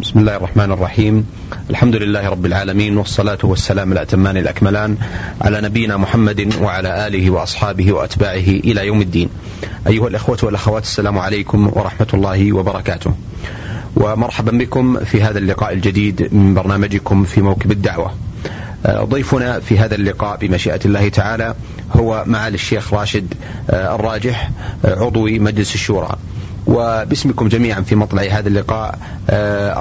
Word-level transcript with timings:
بسم 0.00 0.18
الله 0.18 0.36
الرحمن 0.36 0.72
الرحيم. 0.72 1.26
الحمد 1.70 1.96
لله 1.96 2.28
رب 2.28 2.46
العالمين 2.46 2.98
والصلاة 2.98 3.38
والسلام 3.42 3.92
الأتمان 3.92 4.36
الأكملان 4.36 4.96
على 5.40 5.60
نبينا 5.60 5.96
محمد 5.96 6.54
وعلى 6.62 7.06
آله 7.06 7.30
وأصحابه 7.30 7.92
وأتباعه 7.92 8.48
إلى 8.64 8.86
يوم 8.86 9.00
الدين. 9.00 9.28
أيها 9.86 10.08
الإخوة 10.08 10.38
والأخوات 10.42 10.82
السلام 10.82 11.18
عليكم 11.18 11.70
ورحمة 11.72 12.06
الله 12.14 12.52
وبركاته. 12.52 13.14
ومرحبا 13.96 14.58
بكم 14.58 15.04
في 15.04 15.22
هذا 15.22 15.38
اللقاء 15.38 15.72
الجديد 15.72 16.34
من 16.34 16.54
برنامجكم 16.54 17.24
في 17.24 17.42
موكب 17.42 17.72
الدعوة. 17.72 18.14
ضيفنا 18.88 19.60
في 19.60 19.78
هذا 19.78 19.94
اللقاء 19.94 20.36
بمشيئة 20.36 20.80
الله 20.84 21.08
تعالى 21.08 21.54
هو 21.92 22.24
معالي 22.26 22.54
الشيخ 22.54 22.94
راشد 22.94 23.34
الراجح 23.70 24.50
عضو 24.84 25.26
مجلس 25.26 25.74
الشورى. 25.74 26.16
وباسمكم 26.70 27.48
جميعا 27.48 27.80
في 27.80 27.94
مطلع 27.94 28.22
هذا 28.22 28.48
اللقاء 28.48 28.98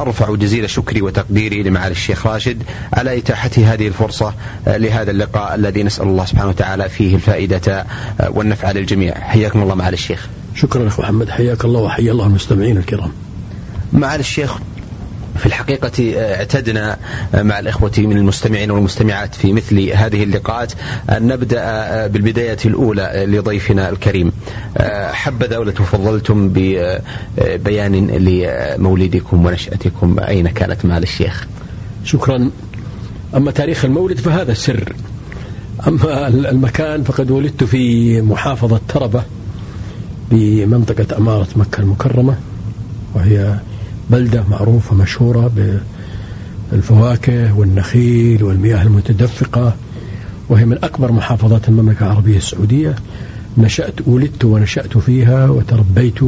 أرفع 0.01 0.35
جزيل 0.35 0.69
شكري 0.69 1.01
وتقديري 1.01 1.63
لمعالي 1.63 1.91
الشيخ 1.91 2.27
راشد 2.27 2.63
على 2.93 3.17
اتاحته 3.17 3.73
هذه 3.73 3.87
الفرصة 3.87 4.33
لهذا 4.67 5.11
اللقاء 5.11 5.55
الذي 5.55 5.83
نسأل 5.83 6.07
الله 6.07 6.25
سبحانه 6.25 6.49
وتعالى 6.49 6.89
فيه 6.89 7.15
الفائدة 7.15 7.85
والنفع 8.29 8.71
للجميع. 8.71 9.13
حياكم 9.15 9.61
الله 9.61 9.75
معالي 9.75 9.93
الشيخ. 9.93 10.27
شكرا 10.55 10.87
اخو 10.87 11.01
محمد 11.01 11.29
حياك 11.29 11.65
الله 11.65 11.79
وحيا 11.79 12.11
الله 12.11 12.25
المستمعين 12.25 12.77
الكرام. 12.77 13.11
معالي 13.93 14.19
الشيخ 14.19 14.57
في 15.39 15.45
الحقيقة 15.45 16.13
اعتدنا 16.17 16.97
مع 17.33 17.59
الإخوة 17.59 17.91
من 17.97 18.17
المستمعين 18.17 18.71
والمستمعات 18.71 19.35
في 19.35 19.53
مثل 19.53 19.89
هذه 19.89 20.23
اللقاءات. 20.23 20.73
أن 21.09 21.27
نبدأ 21.27 22.07
بالبداية 22.07 22.57
الأولى 22.65 23.25
لضيفنا 23.27 23.89
الكريم. 23.89 24.31
حبذا 25.11 25.57
ولو 25.57 25.71
تفضلتم 25.71 26.49
ببيان 26.53 28.07
لمولدكم 28.07 29.45
ونشأتكم 29.45 30.19
أين 30.19 30.47
كانت 30.47 30.85
مال 30.85 31.03
الشيخ. 31.03 31.47
شكرا. 32.03 32.51
أما 33.35 33.51
تاريخ 33.51 33.85
المولد 33.85 34.19
فهذا 34.19 34.53
سر. 34.53 34.93
أما 35.87 36.27
المكان 36.27 37.03
فقد 37.03 37.31
ولدت 37.31 37.63
في 37.63 38.21
محافظة 38.21 38.81
تربة 38.87 39.23
بمنطقة 40.31 41.17
أمارة 41.17 41.47
مكة 41.55 41.81
المكرمة 41.81 42.35
وهي 43.15 43.59
بلدة 44.09 44.43
معروفة 44.49 44.95
مشهورة 44.95 45.51
بالفواكه 46.71 47.57
والنخيل 47.57 48.43
والمياه 48.43 48.83
المتدفقة 48.83 49.75
وهي 50.49 50.65
من 50.65 50.77
أكبر 50.83 51.11
محافظات 51.11 51.69
المملكة 51.69 52.05
العربية 52.05 52.37
السعودية. 52.37 52.95
نشأت 53.57 53.93
ولدت 54.07 54.45
ونشأت 54.45 54.97
فيها 54.97 55.49
وتربيت 55.49 56.19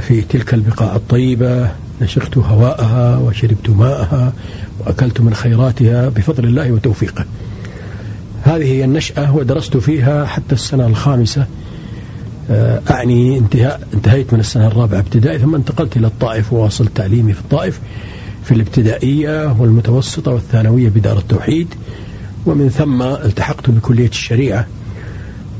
في 0.00 0.24
تلك 0.28 0.54
البقاع 0.54 0.96
الطيبة. 0.96 1.70
نشقت 2.02 2.38
هواءها 2.38 3.18
وشربت 3.18 3.70
ماءها 3.70 4.32
وأكلت 4.80 5.20
من 5.20 5.34
خيراتها 5.34 6.08
بفضل 6.08 6.44
الله 6.44 6.72
وتوفيقه. 6.72 7.24
هذه 8.44 8.64
هي 8.64 8.84
النشأة 8.84 9.36
ودرست 9.36 9.76
فيها 9.76 10.24
حتى 10.26 10.54
السنة 10.54 10.86
الخامسة 10.86 11.46
أعني 12.50 13.38
انتهاء 13.38 13.88
انتهيت 13.94 14.32
من 14.34 14.40
السنة 14.40 14.66
الرابعة 14.66 14.98
ابتدائي 14.98 15.38
ثم 15.38 15.54
انتقلت 15.54 15.96
إلى 15.96 16.06
الطائف 16.06 16.52
وواصلت 16.52 16.96
تعليمي 16.96 17.32
في 17.32 17.40
الطائف 17.40 17.80
في 18.44 18.52
الابتدائية 18.54 19.56
والمتوسطة 19.58 20.30
والثانوية 20.32 20.88
بدار 20.88 21.18
التوحيد 21.18 21.74
ومن 22.46 22.68
ثم 22.68 23.02
التحقت 23.02 23.70
بكلية 23.70 24.08
الشريعة 24.08 24.66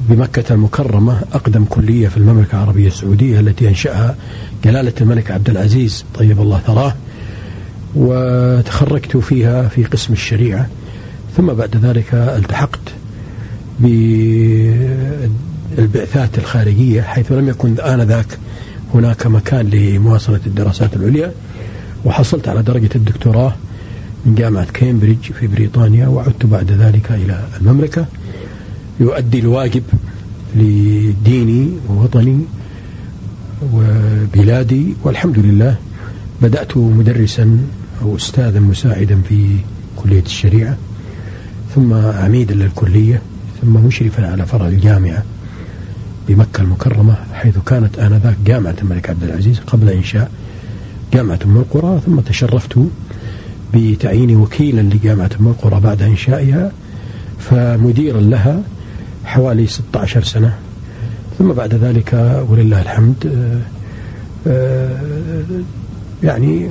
بمكة 0.08 0.54
المكرمة 0.54 1.20
أقدم 1.32 1.64
كلية 1.64 2.08
في 2.08 2.16
المملكة 2.16 2.54
العربية 2.56 2.86
السعودية 2.86 3.40
التي 3.40 3.68
أنشأها 3.68 4.16
جلالة 4.64 4.92
الملك 5.00 5.30
عبد 5.30 5.50
العزيز 5.50 6.04
طيب 6.14 6.40
الله 6.40 6.58
ثراه 6.58 6.94
وتخرجت 7.96 9.16
فيها 9.16 9.68
في 9.68 9.84
قسم 9.84 10.12
الشريعة. 10.12 10.66
ثم 11.36 11.46
بعد 11.46 11.76
ذلك 11.76 12.14
التحقت 12.14 12.78
البعثات 15.78 16.38
الخارجية 16.38 17.02
حيث 17.02 17.32
لم 17.32 17.48
يكن 17.48 17.80
آنذاك 17.80 18.38
هناك 18.94 19.26
مكان 19.26 19.66
لمواصلة 19.66 20.40
الدراسات 20.46 20.96
العليا 20.96 21.32
وحصلت 22.04 22.48
على 22.48 22.62
درجة 22.62 22.90
الدكتوراه 22.94 23.54
من 24.26 24.34
جامعة 24.34 24.66
كامبريدج 24.72 25.32
في 25.32 25.46
بريطانيا 25.46 26.06
وعدت 26.08 26.46
بعد 26.46 26.72
ذلك 26.72 27.12
إلى 27.12 27.44
المملكة. 27.60 28.06
يؤدي 29.00 29.38
الواجب 29.38 29.82
لديني 30.56 31.68
ووطني 31.88 32.40
وبلادي 33.72 34.94
والحمد 35.04 35.38
لله 35.38 35.76
بدأت 36.42 36.76
مدرسا 36.76 37.58
أو 38.02 38.16
أستاذا 38.16 38.60
مساعدا 38.60 39.22
في 39.28 39.56
كلية 39.96 40.22
الشريعة 40.22 40.76
ثم 41.74 41.94
عميدا 41.94 42.54
للكلية 42.54 43.22
ثم 43.62 43.72
مشرفا 43.76 44.26
على 44.26 44.46
فرع 44.46 44.68
الجامعة. 44.68 45.22
بمكة 46.28 46.62
المكرمة 46.62 47.14
حيث 47.34 47.58
كانت 47.66 47.98
آنذاك 47.98 48.36
جامعة 48.46 48.74
الملك 48.82 49.10
عبد 49.10 49.22
العزيز 49.24 49.58
قبل 49.66 49.88
إنشاء 49.88 50.30
جامعة 51.12 51.38
أم 51.44 51.56
القرى 51.56 52.00
ثم 52.06 52.20
تشرفت 52.20 52.78
بتعييني 53.74 54.36
وكيلا 54.36 54.80
لجامعة 54.80 55.30
أم 55.40 55.46
القرى 55.48 55.80
بعد 55.80 56.02
إنشائها 56.02 56.72
فمديرا 57.38 58.20
لها 58.20 58.62
حوالي 59.24 59.66
16 59.66 60.22
سنة. 60.22 60.54
ثم 61.38 61.52
بعد 61.52 61.74
ذلك 61.74 62.40
ولله 62.48 62.82
الحمد 62.82 63.32
يعني 66.22 66.68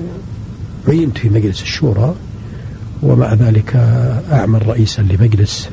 عينت 0.88 1.18
في 1.18 1.30
مجلس 1.30 1.62
الشورى 1.62 2.16
ومع 3.04 3.34
ذلك 3.34 3.76
أعمل 4.32 4.68
رئيسا 4.68 5.02
لمجلس 5.02 5.70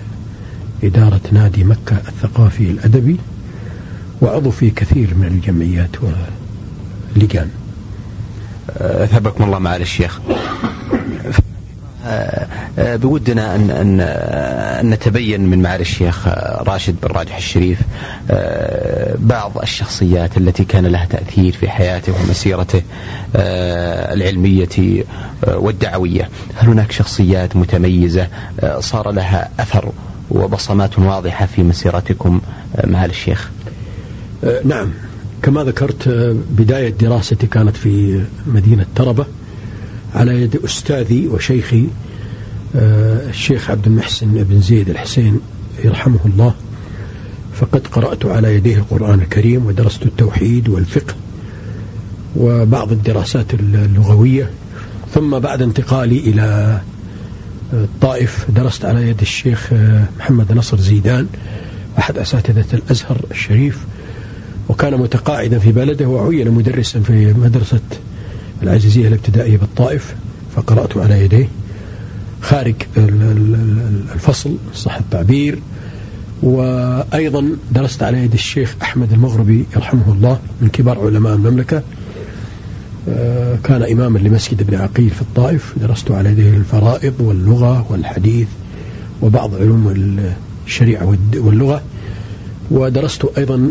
إدارة 0.85 1.21
نادي 1.33 1.65
مكة 1.65 1.97
الثقافي 2.09 2.71
الأدبي. 2.71 3.17
وعضو 4.23 4.51
في 4.51 4.71
كثير 4.71 5.15
من 5.15 5.27
الجمعيات 5.27 5.91
واللجان 7.17 7.49
أثابكم 8.81 9.45
الله 9.45 9.59
معالي 9.59 9.83
الشيخ. 9.83 10.21
بودنا 12.79 13.55
أن, 13.55 13.71
أن, 13.71 14.01
أن 14.81 14.91
نتبين 14.91 15.41
من 15.47 15.63
معالي 15.63 15.81
الشيخ 15.83 16.29
راشد 16.69 16.95
بن 17.03 17.09
راجح 17.15 17.37
الشريف 17.37 17.81
بعض 19.19 19.59
الشخصيات 19.63 20.37
التي 20.37 20.65
كان 20.65 20.87
لها 20.87 21.05
تأثير 21.05 21.53
في 21.53 21.69
حياته 21.71 22.13
ومسيرته 22.23 22.83
العلمية 24.15 25.05
والدعوية. 25.47 26.29
هل 26.57 26.69
هناك 26.69 26.93
شخصيات 26.93 27.57
متميزة 27.57 28.29
صار 28.79 29.11
لها 29.11 29.51
أثر 29.61 29.93
وبصمات 30.31 30.99
واضحة 30.99 31.47
في 31.47 31.63
مسيرتكم 31.63 32.41
معالي 32.85 33.11
الشيخ؟ 33.11 33.51
نعم. 34.65 34.89
كما 35.43 35.65
ذكرت 35.65 36.09
بداية 36.51 36.91
دراستي 36.91 37.47
كانت 37.47 37.77
في 37.77 38.25
مدينة 38.47 38.87
تربة 38.95 39.27
على 40.15 40.43
يد 40.43 40.57
أستاذي 40.65 41.29
وشيخي 41.29 41.87
الشيخ 42.75 43.71
عبد 43.71 43.87
المحسن 43.87 44.27
بن 44.27 44.61
زيد 44.61 44.91
الحسين 44.91 45.41
يرحمه 45.85 46.19
الله. 46.27 46.55
فقد 47.55 47.87
قرأت 47.87 48.27
على 48.27 48.55
يديه 48.55 48.77
القرآن 48.77 49.21
الكريم 49.21 49.67
ودرست 49.67 50.03
التوحيد 50.03 50.69
والفقه 50.69 51.15
وبعض 52.37 52.93
الدراسات 52.93 53.55
اللغوية. 53.55 54.51
ثم 55.15 55.39
بعد 55.39 55.63
انتقالي 55.63 56.19
إلى 56.19 56.81
الطائف 57.73 58.47
درست 58.51 58.85
على 58.85 59.09
يد 59.09 59.21
الشيخ 59.21 59.73
محمد 60.19 60.53
نصر 60.53 60.81
زيدان 60.81 61.27
أحد 61.99 62.19
أساتذة 62.19 62.67
الأزهر 62.75 63.21
الشريف. 63.31 63.79
وكان 64.69 64.95
متقاعدا 64.95 65.59
في 65.59 65.73
بلده 65.73 66.09
وعين 66.09 66.51
مدرسا 66.51 67.01
في 67.01 67.33
مدرسة 67.33 67.81
العزيزية 68.63 69.09
الابتدائية 69.09 69.57
بالطائف 69.57 70.15
فقرأت 70.57 70.97
على 70.97 71.25
يديه. 71.25 71.49
خارج 72.41 72.75
الفصل 74.15 74.57
صح 74.75 74.97
التعبير 74.97 75.59
وأيضا 76.43 77.49
درست 77.73 78.03
على 78.03 78.19
يد 78.19 78.33
الشيخ 78.33 78.77
أحمد 78.83 79.13
المغربي 79.13 79.67
يرحمه 79.77 80.13
الله 80.13 80.39
من 80.61 80.69
كبار 80.69 81.01
علماء 81.01 81.35
المملكة. 81.35 81.83
كان 83.65 83.83
إماما 83.83 84.19
لمسجد 84.19 84.61
ابن 84.61 84.75
عقيل 84.75 85.11
في 85.11 85.23
الطائف. 85.23 85.75
درست 85.81 86.11
على 86.11 86.31
يديه 86.31 86.51
الفرائض 86.51 87.15
واللغة 87.21 87.87
والحديث 87.91 88.49
وبعض 89.23 89.55
علوم 89.55 89.95
الشريعة 90.67 91.17
واللغة. 91.35 91.83
ودرست 92.71 93.25
أيضا 93.39 93.71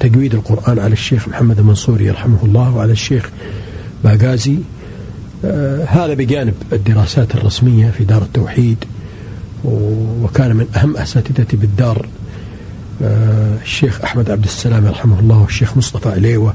تجويد 0.00 0.34
القرآن 0.34 0.78
على 0.78 0.92
الشيخ 0.92 1.28
محمد 1.28 1.58
المنصوري 1.58 2.04
يرحمه 2.04 2.38
الله 2.44 2.76
وعلى 2.76 2.92
الشيخ 2.92 3.30
باغازي. 4.04 4.56
آه 5.44 5.84
هذا 5.84 6.14
بجانب 6.14 6.54
الدراسات 6.72 7.34
الرسمية 7.34 7.90
في 7.90 8.04
دار 8.04 8.22
التوحيد 8.22 8.84
وكان 9.64 10.56
من 10.56 10.66
أهم 10.76 10.96
أساتذتي 10.96 11.56
بالدار 11.56 12.06
آه 13.02 13.56
الشيخ 13.62 14.00
أحمد 14.04 14.30
عبد 14.30 14.44
السلام 14.44 14.86
يرحمه 14.86 15.20
الله 15.20 15.42
والشيخ 15.42 15.76
مصطفى 15.76 16.08
عليوة 16.08 16.54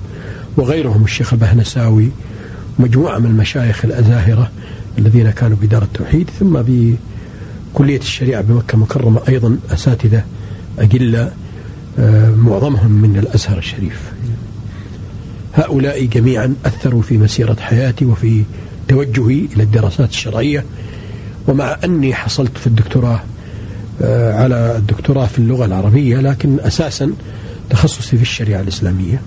وغيرهم 0.57 1.03
الشيخ 1.03 1.33
البهنساوي 1.33 2.09
مجموعة 2.79 3.19
من 3.19 3.25
المشايخ 3.25 3.85
الأزاهرة 3.85 4.51
الذين 4.97 5.31
كانوا 5.31 5.57
بدار 5.61 5.83
التوحيد 5.83 6.29
ثم 6.39 6.61
بكلية 6.61 7.99
الشريعة 7.99 8.41
بمكة 8.41 8.77
مكرمة 8.77 9.21
أيضا 9.29 9.57
أساتذة 9.71 10.23
آه، 10.79 10.83
معظمهم 12.37 12.91
من 12.91 13.17
الأزهر 13.17 13.57
الشريف. 13.57 14.11
هؤلاء 15.53 16.05
جميعا 16.05 16.55
أثروا 16.65 17.01
في 17.01 17.17
مسيرة 17.17 17.57
حياتي 17.59 18.05
وفي 18.05 18.43
توجهي 18.87 19.47
إلى 19.55 19.63
الدراسات 19.63 20.09
الشرعية. 20.09 20.65
ومع 21.47 21.77
أني 21.83 22.13
حصلت 22.13 22.57
في 22.57 22.67
الدكتوراه 22.67 23.19
آه، 24.01 24.33
على 24.33 24.77
الدكتوراه 24.77 25.25
في 25.25 25.39
اللغة 25.39 25.65
العربية 25.65 26.17
لكن 26.17 26.59
أساسا 26.59 27.13
تخصصي 27.69 28.17
في 28.17 28.21
الشريعة 28.21 28.61
الإسلامية. 28.61 29.21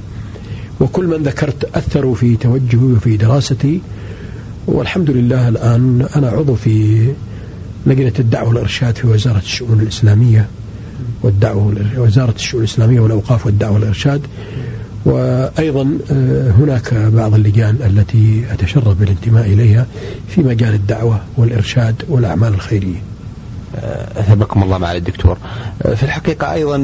وكل 0.81 1.07
من 1.07 1.23
ذكرت 1.23 1.77
أثروا 1.77 2.15
في 2.15 2.37
توجهي 2.37 2.93
وفي 2.93 3.17
دراستي. 3.17 3.81
والحمد 4.67 5.11
لله 5.11 5.49
الآن 5.49 6.09
أنا 6.17 6.29
عضو 6.29 6.55
في 6.55 7.07
لجنة 7.87 8.13
الدعوة 8.19 8.49
والإرشاد 8.49 8.97
في 8.97 9.07
وزارة 9.07 9.39
الشؤون 9.39 9.81
الإسلامية. 9.81 10.49
والدعوة 11.27 11.75
وزارة 11.97 12.35
الشؤون 12.37 12.63
الإسلامية 12.63 13.01
والأوقاف 13.01 13.47
والدعوة 13.47 13.75
والإرشاد. 13.75 14.21
وأيضا 15.05 15.99
آه، 16.13 16.51
هناك 16.51 16.95
بعض 16.95 17.35
اللجان 17.35 17.77
التي 17.87 18.45
أتشرف 18.53 18.99
بالانتماء 19.01 19.47
إليها 19.47 19.87
في 20.29 20.41
مجال 20.41 20.75
الدعوة 20.75 21.21
والإرشاد 21.37 21.95
والأعمال 22.09 22.55
الخيرية. 22.55 23.03
أثابكم 24.17 24.63
الله 24.63 24.79
معالي 24.79 24.99
الدكتور. 24.99 25.39
في 25.95 26.03
الحقيقة 26.03 26.53
أيضا 26.53 26.77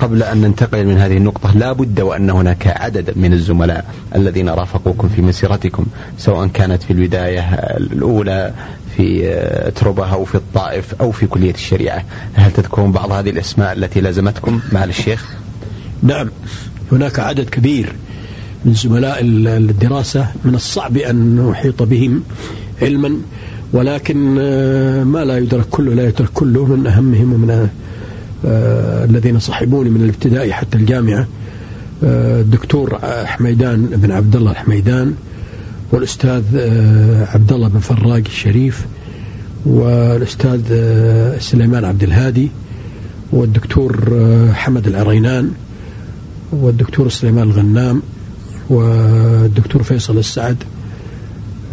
قبل 0.00 0.22
أن 0.22 0.40
ننتقل 0.40 0.86
من 0.86 0.98
هذه 0.98 1.16
النقطة 1.16 1.58
لا 1.58 1.72
بد 1.72 2.00
وأن 2.00 2.30
هناك 2.30 2.66
عدد 2.66 3.12
من 3.18 3.32
الزملاء 3.32 3.84
الذين 4.14 4.48
رافقوكم 4.48 5.08
في 5.08 5.22
مسيرتكم 5.22 5.86
سواء 6.18 6.46
كانت 6.46 6.82
في 6.82 6.92
البداية 6.92 7.40
الأولى 7.54 8.52
في 8.96 9.36
تربة 9.76 10.12
أو 10.12 10.24
في 10.24 10.34
الطائف 10.34 10.94
أو 11.00 11.12
في 11.12 11.26
كلية 11.26 11.54
الشريعة. 11.54 12.04
هل 12.34 12.52
تذكرون 12.52 12.92
بعض 12.92 13.12
هذه 13.12 13.30
الأسماء 13.30 13.72
التي 13.72 14.00
لازمتكم 14.00 14.60
مع 14.72 14.84
الشيخ؟ 14.84 15.24
نعم 16.02 16.30
هناك 16.92 17.18
عدد 17.18 17.50
كبير 17.50 17.92
من 18.64 18.74
زملاء 18.74 19.18
الدراسة 19.22 20.28
من 20.44 20.54
الصعب 20.54 20.96
أن 20.96 21.48
نحيط 21.50 21.82
بهم 21.82 22.22
علما. 22.82 23.16
ولكن 23.72 24.36
آه، 24.40 25.04
ما 25.04 25.24
لا 25.24 25.38
يدرك 25.38 25.66
كله 25.70 25.94
لا 25.94 26.08
يترك 26.08 26.28
كله 26.34 26.64
من 26.64 26.86
أهمهم 26.86 27.32
ومن 27.32 27.68
آه، 28.46 29.04
الذين 29.04 29.38
صحبوني 29.38 29.90
من 29.90 30.02
الابتدائي 30.02 30.52
حتى 30.52 30.78
الجامعة. 30.78 31.26
آه، 32.04 32.40
الدكتور 32.40 32.98
حميدان 33.24 33.86
بن 33.86 34.10
عبد 34.10 34.36
الله 34.36 34.50
الحميدان 34.50 35.14
والأستاذ 35.92 36.42
عبد 37.34 37.52
الله 37.52 37.68
بن 37.68 37.78
فراج 37.78 38.24
الشريف 38.26 38.86
والأستاذ 39.66 40.60
سليمان 41.38 41.84
عبد 41.84 42.02
الهادي 42.02 42.50
والدكتور 43.32 44.10
حمد 44.54 44.86
العرينان 44.86 45.50
والدكتور 46.52 47.08
سليمان 47.08 47.42
الغنام 47.42 48.02
والدكتور 48.70 49.82
فيصل 49.82 50.18
السعد. 50.18 50.56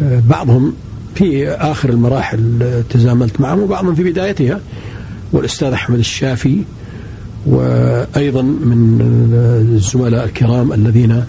بعضهم 0.00 0.72
في 1.14 1.48
آخر 1.48 1.90
المراحل 1.90 2.82
تزاملت 2.90 3.40
معهم 3.40 3.60
وبعضهم 3.60 3.94
في 3.94 4.04
بدايتها 4.04 4.60
والأستاذ 5.32 5.72
أحمد 5.72 5.98
الشافي 5.98 6.58
وأيضا 7.46 8.42
من 8.42 8.98
الزملاء 9.74 10.24
الكرام 10.24 10.72
الذين 10.72 11.24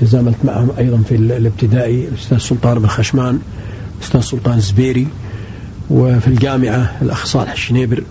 تزاملت 0.00 0.36
معهم 0.44 0.68
أيضا 0.78 1.02
في 1.08 1.14
الابتدائي 1.14 2.08
الأستاذ 2.08 2.38
سلطان 2.38 2.78
بن 2.78 2.86
خشمان 2.86 3.38
الأستاذ 3.98 4.20
سلطان 4.20 4.58
الزبيري 4.58 5.06
وفي 5.90 6.26
الجامعة 6.26 6.96
الأخ 7.02 7.26
صالح 7.26 7.52
الشنيبر 7.52 8.02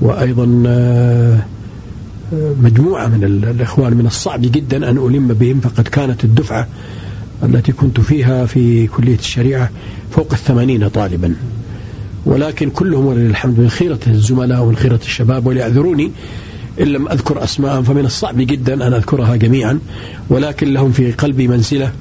وأيضا 0.00 0.62
آه، 0.66 1.38
مجموعة 2.62 3.06
من 3.06 3.24
الإخوان 3.24 3.94
من 3.94 4.06
الصعب 4.06 4.40
جدا 4.42 4.90
أن 4.90 4.96
ألم 4.96 5.28
بهم 5.28 5.60
فقد 5.60 5.88
كانت 5.88 6.24
الدفعة 6.24 6.68
التي 7.42 7.72
كنت 7.72 8.00
فيها 8.00 8.46
في 8.46 8.86
كلية 8.86 9.18
الشريعة 9.18 9.70
فوق 10.10 10.32
الثمانين 10.32 10.88
طالبا. 10.88 11.34
ولكن 12.26 12.70
كلهم 12.70 13.06
ولله 13.06 13.30
الحمد 13.30 13.60
من 13.60 13.68
خيرة 13.68 13.98
الزملاء 14.06 14.62
ومن 14.62 14.76
خيرة 14.76 15.00
الشباب 15.02 15.46
وليعذروني 15.46 16.10
إن 16.80 16.86
لم 16.86 17.08
أذكر 17.08 17.44
أسماءهم 17.44 17.82
فمن 17.82 18.04
الصعب 18.04 18.36
جدا 18.36 18.86
أن 18.86 18.92
أذكرها 18.92 19.36
جميعا. 19.36 19.78
ولكن 20.30 20.72
لهم 20.72 20.92
في 20.92 21.12
قلبي 21.12 21.48
منزلة 21.48 21.92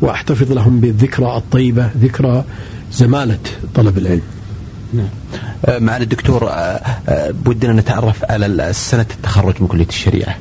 وأحتفظ 0.00 0.52
لهم 0.52 0.80
بالذكرى 0.80 1.36
الطيبة 1.36 1.90
ذكرى 2.02 2.44
زمالة 2.92 3.38
طلب 3.74 3.98
العلم. 3.98 4.22
نعم. 4.94 5.08
أه، 5.64 5.78
معالي 5.78 6.04
الدكتور 6.04 6.48
أه، 6.48 6.50
أه، 6.50 7.30
بدنا 7.30 7.72
نتعرف 7.72 8.24
على 8.24 8.72
سنة 8.72 9.06
التخرج 9.16 9.54
من 9.60 9.66
كلية 9.66 9.88
الشريعة. 9.88 10.36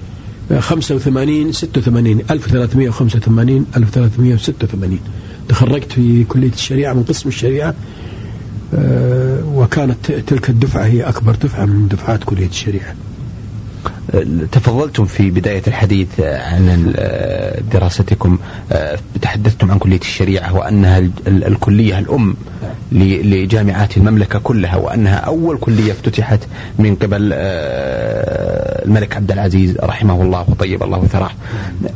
85 0.60 1.52
86 1.52 2.22
1385 2.32 3.66
1386 3.78 5.00
تخرجت 5.50 5.92
في 5.92 6.24
كلية 6.24 6.52
الشريعة 6.54 6.94
من 6.94 7.04
قسم 7.04 7.30
الشريعة 7.30 7.76
آه، 8.74 9.44
وكانت 9.56 10.12
تلك 10.12 10.50
الدفعة 10.50 10.86
هي 10.86 11.02
أكبر 11.02 11.36
دفعة 11.36 11.66
من 11.66 11.88
دفعات 11.88 12.24
كلية 12.24 12.48
الشريعة. 12.48 12.96
تفضلتم 14.52 15.06
في 15.06 15.30
بداية 15.30 15.62
الحديث 15.68 16.20
عن 16.20 16.94
دراستكم 17.72 18.38
تحدثتم 19.22 19.72
عن 19.72 19.78
كلية 19.80 20.00
الشريعة 20.00 20.56
وأنها 20.56 21.10
الكلية 21.28 22.00
الأم 22.00 22.36
لجامعات 22.92 23.98
المملكة 23.98 24.40
كلها 24.40 24.76
وأنها 24.76 25.16
أول 25.16 25.58
كلية 25.58 25.92
افتتحت 25.92 26.40
من 26.80 26.96
قبل 26.96 27.32
آه، 27.34 28.86
الملك 28.86 29.16
عبد 29.16 29.32
العزيز 29.32 29.78
رحمه 29.78 30.22
الله 30.22 30.46
وطيب 30.50 30.84
الله 30.84 31.06
ثراه. 31.06 31.32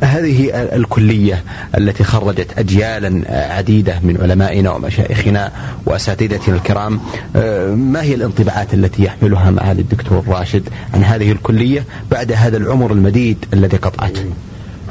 هذه 0.02 0.50
الكلية 0.54 1.42
التي 1.78 2.04
خرجت 2.04 2.58
أجيالا 2.58 3.24
عديدة 3.54 4.00
من 4.02 4.18
علمائنا 4.22 4.70
ومشايخنا 4.70 5.52
وأساتذتنا 5.86 6.56
الكرام. 6.56 7.00
آه، 7.36 7.74
ما 7.74 8.02
هي 8.02 8.14
الانطباعات 8.14 8.74
التي 8.74 9.04
يحملها 9.04 9.50
معالي 9.50 9.80
الدكتور 9.80 10.24
راشد 10.28 10.68
عن 10.94 11.04
هذه 11.04 11.32
الكلية؟ 11.32 11.84
بعد 12.10 12.32
هذا 12.32 12.56
العمر 12.56 12.92
المديد 12.92 13.36
الذي 13.52 13.76
قطعته. 13.76 14.24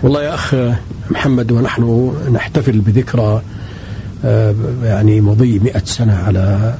والله 0.03 0.23
يا 0.23 0.33
أخ 0.33 0.55
محمد 1.11 1.51
ونحن 1.51 2.13
نحتفل 2.33 2.79
بذكرى 2.79 3.41
آه، 4.25 4.55
يعني 4.83 5.21
مضي 5.21 5.59
مئة 5.59 5.85
سنة 5.85 6.13
على 6.13 6.75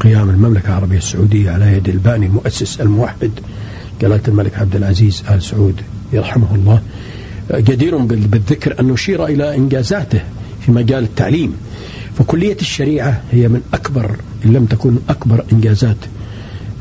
قيام 0.00 0.30
المملكة 0.30 0.68
العربية 0.68 0.98
السعودية 0.98 1.50
على 1.50 1.72
يد 1.72 1.88
الباني 1.88 2.26
المؤسس 2.26 2.80
الموحد 2.80 3.30
جلالة 4.00 4.20
الملك 4.28 4.58
عبد 4.58 4.76
العزيز 4.76 5.22
آل 5.30 5.42
سعود 5.42 5.80
يرحمه 6.12 6.54
الله. 6.54 6.80
آه، 7.50 7.60
جدير 7.60 7.96
بالذكر 7.96 8.80
أن 8.80 8.86
نشير 8.86 9.26
إلى 9.26 9.56
إنجازاته 9.56 10.20
في 10.60 10.72
مجال 10.72 11.04
التعليم. 11.04 11.56
فكلية 12.18 12.56
الشريعة 12.60 13.20
هي 13.32 13.48
من 13.48 13.60
أكبر 13.74 14.10
إن 14.44 14.52
لم 14.52 14.66
تكن 14.66 14.96
أكبر 15.08 15.44
إنجازات 15.52 15.96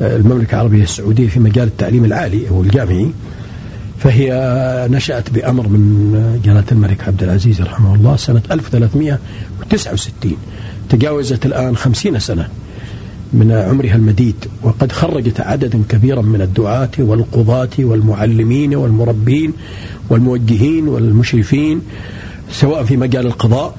المملكة 0.01 0.55
العربية 0.55 0.83
السعودية 0.83 1.27
في 1.27 1.39
مجال 1.39 1.67
التعليم 1.67 2.05
العالي 2.05 2.49
أو 2.49 2.61
الجامعي. 2.61 3.11
فهي 3.99 4.87
نشأت 4.91 5.29
بأمر 5.29 5.67
من 5.67 6.39
جلالة 6.45 6.63
الملك 6.71 7.03
عبد 7.07 7.23
العزيز 7.23 7.61
رحمه 7.61 7.95
الله 7.95 8.15
سنة 8.15 8.41
1369 8.51 10.37
تجاوزت 10.89 11.45
الآن 11.45 11.75
خمسين 11.75 12.19
سنة 12.19 12.47
من 13.33 13.51
عمرها 13.51 13.95
المديد 13.95 14.35
وقد 14.63 14.91
خرجت 14.91 15.41
عددا 15.41 15.81
كبيرا 15.89 16.21
من 16.21 16.41
الدعاة 16.41 16.89
والقضاة 16.99 17.69
والمعلمين 17.79 18.75
والمربين 18.75 19.53
والموجهين 20.09 20.87
والمشرفين 20.87 21.81
سواء 22.51 22.83
في 22.83 22.97
مجال 22.97 23.25
القضاء 23.25 23.75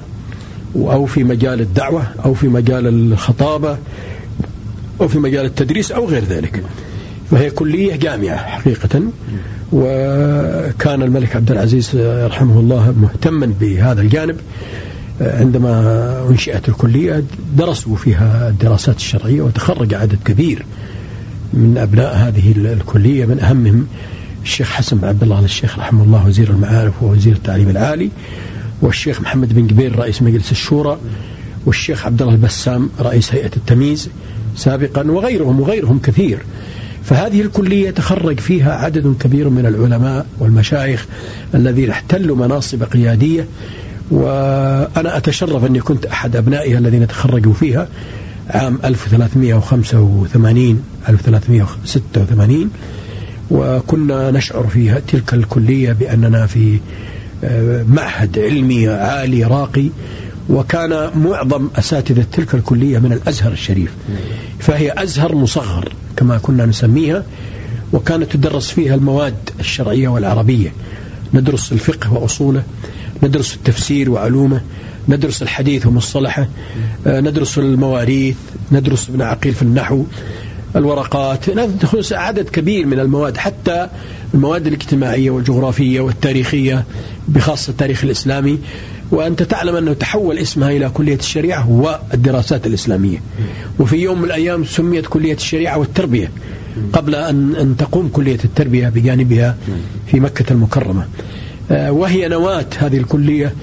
أو 0.75 1.05
في 1.05 1.23
مجال 1.23 1.61
الدعوة 1.61 2.03
أو 2.25 2.33
في 2.33 2.47
مجال 2.47 2.87
الخطابة. 2.87 3.77
أو 5.01 5.07
في 5.07 5.19
مجال 5.19 5.45
التدريس 5.45 5.91
أو 5.91 6.05
غير 6.05 6.23
ذلك. 6.23 6.63
فهي 7.31 7.49
كلية 7.49 7.95
جامعة 7.95 8.37
حقيقة 8.37 9.01
وكان 9.71 11.01
الملك 11.01 11.35
عبد 11.35 11.51
العزيز 11.51 11.91
رحمه 12.03 12.59
الله 12.59 12.93
مهتما 13.01 13.53
بهذا 13.59 14.01
الجانب. 14.01 14.35
عندما 15.21 16.25
أنشئت 16.29 16.69
الكلية 16.69 17.23
درسوا 17.57 17.95
فيها 17.95 18.49
الدراسات 18.49 18.97
الشرعية 18.97 19.41
وتخرج 19.41 19.93
عدد 19.93 20.19
كبير 20.25 20.65
من 21.53 21.77
أبناء 21.77 22.15
هذه 22.15 22.51
الكلية. 22.51 23.25
من 23.25 23.39
أهمهم 23.39 23.87
الشيخ 24.43 24.71
حسن 24.71 24.97
بن 24.97 25.07
عبد 25.07 25.23
الله 25.23 25.45
الشيخ 25.45 25.79
رحمه 25.79 26.03
الله 26.03 26.27
وزير 26.27 26.49
المعارف 26.49 27.03
ووزير 27.03 27.33
التعليم 27.33 27.69
العالي 27.69 28.09
والشيخ 28.81 29.21
محمد 29.21 29.53
بن 29.53 29.67
قبيل 29.67 29.99
رئيس 29.99 30.21
مجلس 30.21 30.51
الشورى 30.51 30.97
والشيخ 31.65 32.05
عبد 32.05 32.21
الله 32.21 32.33
البسام 32.33 32.89
رئيس 32.99 33.33
هيئة 33.33 33.51
التمييز. 33.57 34.09
سابقا 34.57 35.11
وغيرهم 35.11 35.59
وغيرهم 35.59 35.99
كثير. 35.99 36.39
فهذه 37.03 37.41
الكلية 37.41 37.89
تخرج 37.89 38.39
فيها 38.39 38.73
عدد 38.73 39.15
كبير 39.19 39.49
من 39.49 39.65
العلماء 39.65 40.25
والمشايخ 40.39 41.05
الذين 41.55 41.89
احتلوا 41.89 42.35
مناصب 42.35 42.83
قيادية 42.83 43.47
وأنا 44.11 45.17
أتشرف 45.17 45.65
أني 45.65 45.79
كنت 45.79 46.05
أحد 46.05 46.35
أبنائها 46.35 46.77
الذين 46.77 47.07
تخرجوا 47.07 47.53
فيها 47.53 47.87
عام 48.49 48.79
1385 48.85 50.83
1386 51.09 52.69
وكنا 53.51 54.31
نشعر 54.31 54.67
في 54.67 55.01
تلك 55.07 55.33
الكلية 55.33 55.91
بأننا 55.91 56.45
في 56.45 56.79
آه، 57.43 57.85
معهد 57.89 58.39
علمي 58.39 58.87
عالي 58.87 59.43
راقي. 59.43 59.89
وكان 60.49 61.09
معظم 61.15 61.67
أساتذة 61.75 62.25
تلك 62.31 62.55
الكلية 62.55 62.99
من 62.99 63.13
الأزهر 63.13 63.51
الشريف. 63.51 63.91
فهي 64.59 64.93
أزهر 64.97 65.35
مصغر 65.35 65.93
كما 66.17 66.37
كنا 66.37 66.65
نسميها 66.65 67.23
وكانت 67.93 68.31
تدرس 68.31 68.71
فيها 68.71 68.95
المواد 68.95 69.35
الشرعية 69.59 70.07
والعربية. 70.07 70.73
ندرس 71.33 71.71
الفقه 71.71 72.13
وأصوله 72.13 72.63
ندرس 73.23 73.55
التفسير 73.55 74.09
وعلومه 74.09 74.61
ندرس 75.09 75.41
الحديث 75.41 75.85
ومصطلحه 75.85 76.47
آه، 77.07 77.19
ندرس 77.21 77.57
المواريث 77.57 78.35
ندرس 78.71 79.09
ابن 79.09 79.21
عقيل 79.21 79.53
في 79.53 79.61
النحو 79.61 80.03
الورقات 80.75 81.49
ندرس 81.49 82.13
عدد 82.13 82.49
كبير 82.49 82.85
من 82.85 82.99
المواد 82.99 83.37
حتى 83.37 83.87
المواد 84.33 84.67
الاجتماعية 84.67 85.29
والجغرافية 85.29 85.99
والتاريخية 86.01 86.85
بخاصة 87.27 87.71
التاريخ 87.71 88.03
الإسلامي. 88.03 88.59
وأنت 89.11 89.43
تعلم 89.43 89.75
أنه 89.75 89.93
تحول 89.93 90.37
اسمها 90.37 90.71
إلى 90.71 90.89
كلية 90.89 91.15
الشريعة 91.15 91.69
والدراسات 91.69 92.67
الإسلامية. 92.67 93.21
وفي 93.79 93.95
يوم 93.95 94.17
من 94.17 94.25
الأيام 94.25 94.65
سميت 94.65 95.07
كلية 95.07 95.33
الشريعة 95.33 95.77
والتربية 95.77 96.31
قبل 96.93 97.15
أن, 97.15 97.55
أن 97.55 97.77
تقوم 97.77 98.07
كلية 98.13 98.39
التربية 98.45 98.89
بجانبها 98.89 99.55
في 100.07 100.19
مكة 100.19 100.53
المكرمة. 100.53 101.05
آه، 101.71 101.91
وهي 101.91 102.27
نواة 102.27 102.65
هذه 102.77 102.97
الكلية 102.97 103.53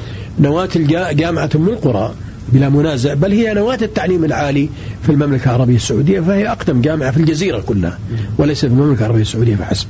نواة 0.41 0.69
جامعة 1.13 1.51
أم 1.57 1.69
القرى 1.69 2.15
بلا 2.53 2.69
منازع 2.69 3.15
بل 3.15 3.33
هي 3.33 3.55
نواة 3.55 3.79
التعليم 3.83 4.25
العالي 4.25 4.69
في 5.03 5.13
المملكة 5.13 5.45
العربية 5.45 5.77
السعودية 5.77 6.21
فهي 6.21 6.49
أقدم 6.49 6.81
جامعة 6.81 7.11
في 7.11 7.17
الجزيرة 7.17 7.61
كلها 7.61 7.99
وليس 8.39 8.61
في 8.61 8.67
المملكة 8.67 9.01
العربية 9.01 9.23
السعودية 9.23 9.57
فحسب. 9.57 9.87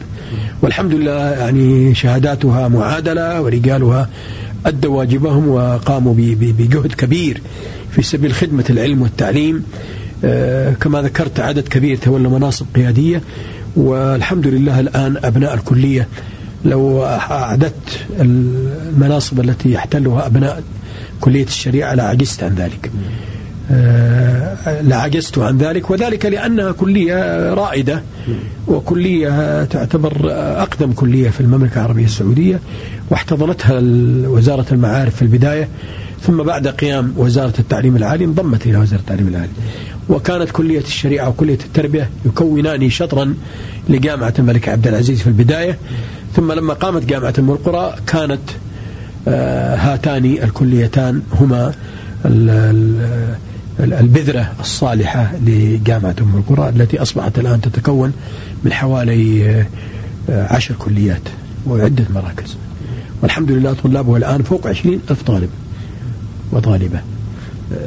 والحمد 0.62 0.94
لله 0.94 1.30
يعني 1.30 1.94
شهاداتها 1.94 2.68
معادلة 2.68 3.40
ورجالها 3.42 4.08
أدوا 4.66 4.98
واجبهم 4.98 5.48
وقاموا 5.48 6.14
بجهد 6.14 6.92
كبير 6.92 7.42
في 7.90 8.02
سبيل 8.02 8.32
خدمة 8.32 8.64
العلم 8.70 9.02
والتعليم. 9.02 9.64
آه، 10.24 10.72
كما 10.72 11.02
ذكرت 11.02 11.40
عدد 11.40 11.68
كبير 11.68 11.96
تولوا 11.96 12.38
مناصب 12.38 12.66
قيادية 12.74 13.22
والحمد 13.76 14.46
لله 14.46 14.80
الآن 14.80 15.16
أبناء 15.24 15.54
الكلية. 15.54 16.08
لو 16.64 17.04
أعددت 17.04 18.06
المناصب 18.20 19.40
التي 19.40 19.72
يحتلها 19.72 20.26
أبناء 20.26 20.62
كلية 21.20 21.44
الشريعة 21.44 21.94
لعجزت 21.94 22.42
عن 22.42 22.54
ذلك. 22.54 22.90
لعجزت 24.66 25.38
عن 25.38 25.58
ذلك. 25.58 25.90
وذلك 25.90 26.26
لأنها 26.26 26.72
كلية 26.72 27.54
رائدة 27.54 28.02
وكلية 28.68 29.64
تعتبر 29.64 30.12
أقدم 30.62 30.92
كلية 30.92 31.30
في 31.30 31.40
المملكة 31.40 31.74
العربية 31.80 32.04
السعودية 32.04 32.60
واحتضنتها 33.10 33.80
وزارة 34.28 34.66
المعارف 34.72 35.16
في 35.16 35.22
البداية 35.22 35.68
ثم 36.22 36.42
بعد 36.42 36.68
قيام 36.68 37.14
وزارة 37.16 37.54
التعليم 37.58 37.96
العالي 37.96 38.24
انضمت 38.24 38.66
إلى 38.66 38.76
وزارة 38.78 39.00
التعليم 39.00 39.28
العالي. 39.28 39.52
وكانت 40.08 40.50
كلية 40.50 40.80
الشريعة 40.80 41.28
وكلية 41.28 41.58
التربية 41.64 42.10
يكونان 42.26 42.90
شطرا 42.90 43.34
لجامعة 43.88 44.34
الملك 44.38 44.68
عبد 44.68 44.86
العزيز 44.86 45.20
في 45.20 45.26
البداية. 45.26 45.78
ثم 46.36 46.52
لما 46.52 46.74
قامت 46.74 47.04
جامعة 47.04 47.34
أم 47.38 47.50
القرى 47.50 47.94
كانت 48.06 48.40
آه، 49.28 49.76
هاتان 49.76 50.24
الكليتان 50.24 51.22
هما 51.40 51.72
البذرة 53.80 54.52
الصالحة 54.60 55.32
لجامعة 55.46 56.14
أم 56.20 56.36
القرى 56.36 56.68
التي 56.68 57.02
أصبحت 57.02 57.38
الآن 57.38 57.60
تتكون 57.60 58.12
من 58.64 58.72
حوالي 58.72 59.50
آه، 60.30 60.54
عشر 60.54 60.74
كليات 60.78 61.22
وعدة 61.66 62.04
مراكز. 62.14 62.56
والحمد 63.22 63.50
لله 63.50 63.72
طلابها 63.84 64.16
الآن 64.16 64.42
فوق 64.42 64.66
عشرين 64.66 65.00
ألف 65.10 65.22
طالب 65.22 65.48
وطالبة. 66.52 67.00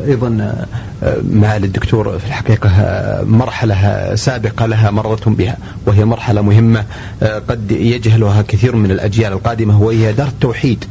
أيضا 0.08 0.56
آه، 1.04 1.18
معالي 1.32 1.68
الدكتور 1.68 2.20
في 2.20 2.26
الحقيقة 2.26 2.70
آه، 2.70 3.24
مرحلة 3.24 4.16
سابقة 4.16 4.66
لها 4.66 4.92
مررتم 4.92 5.34
بها 5.34 5.58
وهي 5.86 6.06
مرحلة 6.06 6.42
مهمة 6.42 6.86
قد 7.22 7.72
يجهلها 7.72 8.42
كثير 8.42 8.76
من 8.76 8.92
الأجيال 8.92 9.34
القادمة 9.34 9.82
وهي 9.82 10.14
دار 10.14 10.28
التوحيد. 10.28 10.86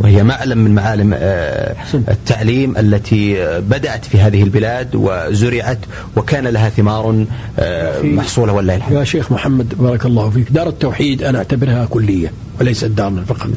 وهي 0.00 0.22
معلم 0.22 0.58
من 0.58 0.74
معالم 0.74 1.14
آه، 1.14 1.76
التعليم 1.94 2.76
التي 2.76 3.34
بدأت 3.60 4.04
في 4.04 4.20
هذه 4.20 4.42
البلاد 4.42 4.88
وزرعت 4.94 5.78
وكان 6.16 6.46
لها 6.46 6.68
ثمار 6.68 7.24
آه، 7.58 8.02
محصولة 8.02 8.52
والله 8.52 8.76
الحمد. 8.76 8.96
يا 8.96 9.04
شيخ 9.04 9.32
محمد 9.32 9.74
بارك 9.78 10.06
الله 10.06 10.30
فيك. 10.30 10.50
دار 10.50 10.68
التوحيد 10.68 11.22
أنا 11.22 11.38
أعتبرها 11.38 11.84
كلية 11.90 12.32
وليست 12.60 12.84
دارنا 12.84 13.24
فقط. 13.24 13.50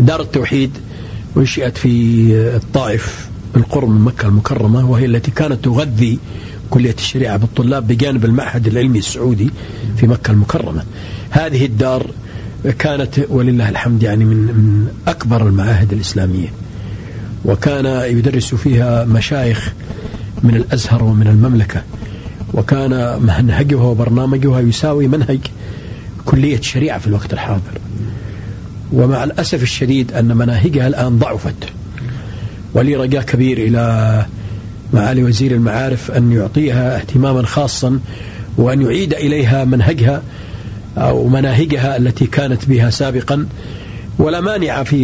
دار 0.00 0.20
التوحيد 0.20 0.70
انشئت 1.36 1.78
في 1.78 1.90
الطائف 2.56 3.28
بالقرب 3.54 3.88
من 3.88 4.00
مكة 4.00 4.26
المكرمة 4.26 4.90
وهي 4.90 5.04
التي 5.06 5.30
كانت 5.30 5.64
تغذي 5.64 6.18
كلية 6.70 6.94
الشريعة 6.98 7.36
بالطلاب 7.36 7.86
بجانب 7.86 8.24
المعهد 8.24 8.66
العلمي 8.66 8.98
السعودي 8.98 9.50
في 9.96 10.06
مكة 10.06 10.30
المكرمة. 10.30 10.84
هذه 11.30 11.64
الدار 11.66 12.06
كانت 12.78 13.20
ولله 13.28 13.68
الحمد 13.68 14.02
يعني 14.02 14.24
من 14.24 14.36
من 14.36 14.88
أكبر 15.08 15.46
المعاهد 15.46 15.92
الإسلامية. 15.92 16.48
وكان 17.44 18.16
يدرس 18.16 18.54
فيها 18.54 19.04
مشايخ 19.04 19.72
من 20.42 20.56
الأزهر 20.56 21.04
ومن 21.04 21.26
المملكة. 21.26 21.82
وكان 22.54 23.22
منهجها 23.22 23.82
وبرنامجها 23.82 24.60
يساوي 24.60 25.08
منهج 25.08 25.38
كلية 26.24 26.58
الشريعة 26.58 26.98
في 26.98 27.06
الوقت 27.06 27.32
الحاضر. 27.32 27.78
ومع 28.92 29.24
الأسف 29.24 29.62
الشديد 29.62 30.12
أن 30.12 30.36
مناهجها 30.36 30.86
الآن 30.86 31.18
ضعفت. 31.18 31.64
ولي 32.74 32.96
رجاء 32.96 33.22
كبير 33.22 33.58
إلى 33.58 34.26
معالي 34.92 35.24
وزير 35.24 35.52
المعارف 35.52 36.10
أن 36.10 36.32
يعطيها 36.32 36.96
اهتماما 36.96 37.42
خاصا 37.42 38.00
وأن 38.56 38.82
يعيد 38.82 39.14
إليها 39.14 39.64
منهجها 39.64 40.22
أو 40.98 41.28
مناهجها 41.28 41.96
التي 41.96 42.26
كانت 42.26 42.66
بها 42.66 42.90
سابقا 42.90 43.46
ولا 44.18 44.40
مانع 44.40 44.82
في 44.82 45.00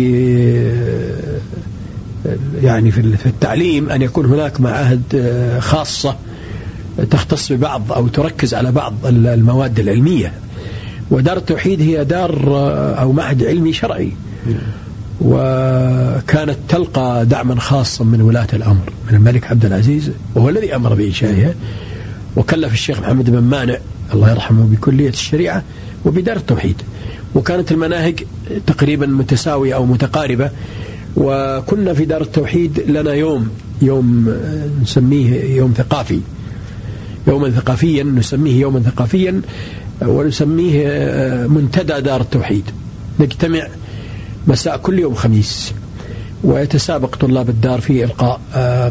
يعني 2.62 2.90
في 2.90 3.26
التعليم 3.26 3.90
أن 3.90 4.02
يكون 4.02 4.26
هناك 4.26 4.60
معاهد 4.60 5.02
خاصة 5.60 6.16
تختص 7.10 7.52
ببعض 7.52 7.92
أو 7.92 8.08
تركز 8.08 8.54
على 8.54 8.72
بعض 8.72 8.94
المواد 9.06 9.78
العلمية. 9.78 10.32
ودار 11.10 11.36
التوحيد 11.36 11.82
هي 11.82 12.04
دار 12.04 12.40
أو 13.00 13.12
معهد 13.12 13.44
علمي 13.44 13.72
شرعي. 13.72 14.12
وكانت 15.20 16.56
تلقى 16.68 17.26
دعما 17.26 17.60
خاصا 17.60 18.04
من 18.04 18.20
ولاة 18.20 18.46
الأمر 18.52 18.92
من 19.10 19.14
الملك 19.16 19.50
عبد 19.50 19.64
العزيز 19.64 20.10
وهو 20.34 20.48
الذي 20.48 20.76
أمر 20.76 20.94
بإنشائها. 20.94 21.54
وكلف 22.36 22.72
الشيخ 22.72 23.00
محمد 23.00 23.30
بن 23.30 23.38
مانع 23.38 23.76
الله 24.14 24.30
يرحمه 24.30 24.64
بكلية 24.64 25.08
الشريعة 25.08 25.62
وبدار 26.04 26.36
التوحيد. 26.36 26.82
وكانت 27.34 27.72
المناهج 27.72 28.24
تقريبا 28.66 29.06
متساوية 29.06 29.74
أو 29.74 29.86
متقاربة. 29.86 30.50
وكنا 31.16 31.94
في 31.94 32.04
دار 32.04 32.20
التوحيد 32.20 32.80
لنا 32.88 33.12
يوم 33.14 33.48
يوم 33.82 34.36
نسميه 34.82 35.56
يوم 35.56 35.74
ثقافي. 35.76 36.20
يوما 37.28 37.50
ثقافيا 37.50 38.02
نسميه 38.02 38.60
يوما 38.60 38.80
ثقافيا 38.80 39.40
ونسميه 40.02 40.86
منتدى 41.46 42.00
دار 42.00 42.20
التوحيد. 42.20 42.64
نجتمع 43.20 43.68
مساء 44.46 44.76
كل 44.76 44.98
يوم 44.98 45.14
خميس. 45.14 45.72
ويتسابق 46.44 47.16
طلاب 47.16 47.48
الدار 47.48 47.80
في 47.80 48.04
إلقاء 48.04 48.40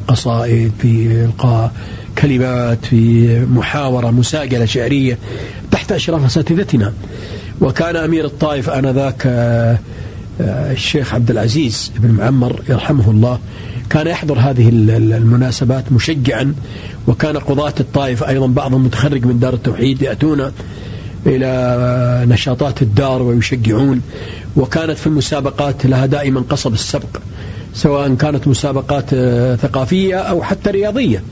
قصائد 0.08 0.72
في 0.80 1.26
إلقاء 1.26 1.72
كلمات 2.18 2.86
في 2.86 3.40
محاورة 3.46 4.12
مساجلة 4.12 4.66
شعرية 4.66 5.18
تحت 5.72 5.92
إشراف 5.92 6.26
أساتذتنا 6.26 6.94
وكان 7.62 7.96
أمير 7.96 8.26
الطائف 8.26 8.70
آنذاك 8.70 9.24
آه، 9.26 9.80
آه، 10.42 10.72
الشيخ 10.72 11.14
عبد 11.14 11.32
العزيز 11.32 11.92
بن 12.00 12.12
معمر 12.12 12.62
يرحمه 12.70 13.12
الله 13.12 13.40
كان 13.90 14.08
يحضر 14.08 14.40
هذه 14.40 14.70
المناسبات 14.70 15.92
مشجعا. 15.92 16.54
وكان 17.08 17.38
قضاة 17.38 17.74
الطائف 17.80 18.24
أيضا 18.24 18.48
بعضهم 18.48 18.86
متخرج 18.86 19.26
من 19.26 19.40
دار 19.40 19.54
التوحيد 19.54 20.02
يأتون 20.02 20.52
إلى 21.26 22.26
نشاطات 22.30 22.82
الدار 22.82 23.22
ويشجعون. 23.22 24.02
وكانت 24.56 24.98
في 24.98 25.08
المسابقات 25.08 25.86
لها 25.86 26.06
دائما 26.06 26.44
قصب 26.50 26.74
السبق 26.74 27.18
سواء 27.74 28.14
كانت 28.16 28.48
مسابقات 28.48 29.06
آه، 29.14 29.56
ثقافية 29.56 30.16
أو 30.16 30.44
حتى 30.44 30.70
رياضية. 30.70 31.24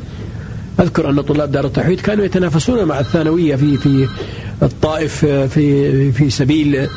أذكر 0.80 1.10
أن 1.10 1.22
طلاب 1.22 1.52
دار 1.52 1.66
التوحيد 1.66 2.02
كانوا 2.02 2.26
يتنافسون 2.26 2.84
مع 2.84 3.00
الثانوية 3.00 3.56
في 3.56 3.78
في 3.78 4.08
الطائف 4.64 5.26
في 5.26 6.12
في 6.12 6.30
سبيل 6.30 6.88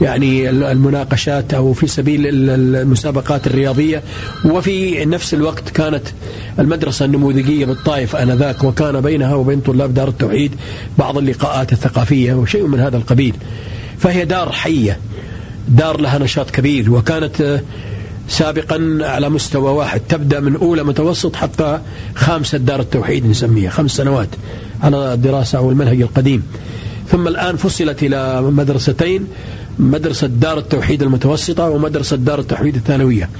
يعني 0.00 0.50
المناقشات 0.50 1.54
أو 1.54 1.72
في 1.72 1.86
سبيل 1.86 2.20
المسابقات 2.50 3.46
الرياضية. 3.46 4.02
وفي 4.44 5.04
نفس 5.04 5.34
الوقت 5.34 5.68
كانت 5.68 6.02
المدرسة 6.58 7.04
النموذجية 7.04 7.64
بالطائف 7.66 8.16
آنذاك 8.16 8.64
وكان 8.64 9.00
بينها 9.00 9.34
وبين 9.34 9.60
طلاب 9.60 9.94
دار 9.94 10.08
التوحيد 10.08 10.54
بعض 10.98 11.18
اللقاءات 11.18 11.72
الثقافية 11.72 12.34
وشيء 12.34 12.66
من 12.66 12.80
هذا 12.80 12.96
القبيل. 12.96 13.34
فهي 13.98 14.24
دار 14.24 14.52
حية 14.52 14.98
دار 15.68 16.00
لها 16.00 16.18
نشاط 16.18 16.50
كبير 16.50 16.92
وكانت 16.92 17.60
سابقا 18.32 18.98
على 19.00 19.28
مستوى 19.28 19.70
واحد. 19.70 20.00
تبدأ 20.08 20.40
من 20.40 20.56
أولى 20.56 20.82
متوسط 20.84 21.36
حتى 21.36 21.78
خامسة 22.14 22.58
دار 22.58 22.80
التوحيد 22.80 23.26
نسميها. 23.26 23.70
خمس 23.70 23.90
سنوات 23.90 24.28
على 24.82 25.14
الدراسه 25.14 25.58
أو 25.58 25.70
المنهج 25.70 26.00
القديم. 26.00 26.42
ثم 27.08 27.28
الآن 27.28 27.56
فصلت 27.56 28.02
إلى 28.02 28.42
مدرستين 28.42 29.26
مدرسة 29.78 30.26
دار 30.26 30.58
التوحيد 30.58 31.02
المتوسطة 31.02 31.68
ومدرسة 31.68 32.16
دار 32.16 32.38
التوحيد 32.38 32.74
الثانوية. 32.74 33.30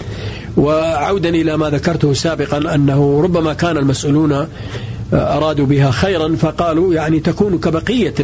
وعودا 0.57 1.29
إلى 1.29 1.57
ما 1.57 1.71
ذكرته 1.71 2.13
سابقا 2.13 2.75
أنه 2.75 3.21
ربما 3.23 3.53
كان 3.53 3.77
المسؤولون 3.77 4.47
أرادوا 5.13 5.67
بها 5.67 5.91
خيرا 5.91 6.37
فقالوا 6.37 6.95
يعني 6.95 7.21
تكون 7.21 7.59
كبقية 7.59 8.15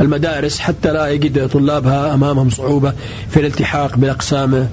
المدارس 0.00 0.58
حتى 0.58 0.92
لا 0.92 1.08
يجد 1.08 1.48
طلابها 1.48 2.14
أمامهم 2.14 2.50
صعوبة 2.50 2.92
في 3.30 3.40
الالتحاق 3.40 3.96
بالأقسام 3.96 4.68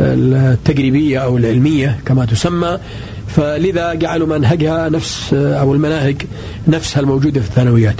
التجريبية 0.00 1.18
أو 1.18 1.36
العلمية 1.36 1.98
كما 2.06 2.24
تسمى. 2.24 2.78
فلذا 3.28 3.94
جعلوا 3.94 4.26
منهجها 4.38 4.88
نفس 4.88 5.34
أو 5.34 5.74
المناهج 5.74 6.22
نفسها 6.68 7.00
الموجودة 7.00 7.40
في 7.40 7.48
الثانويات. 7.48 7.94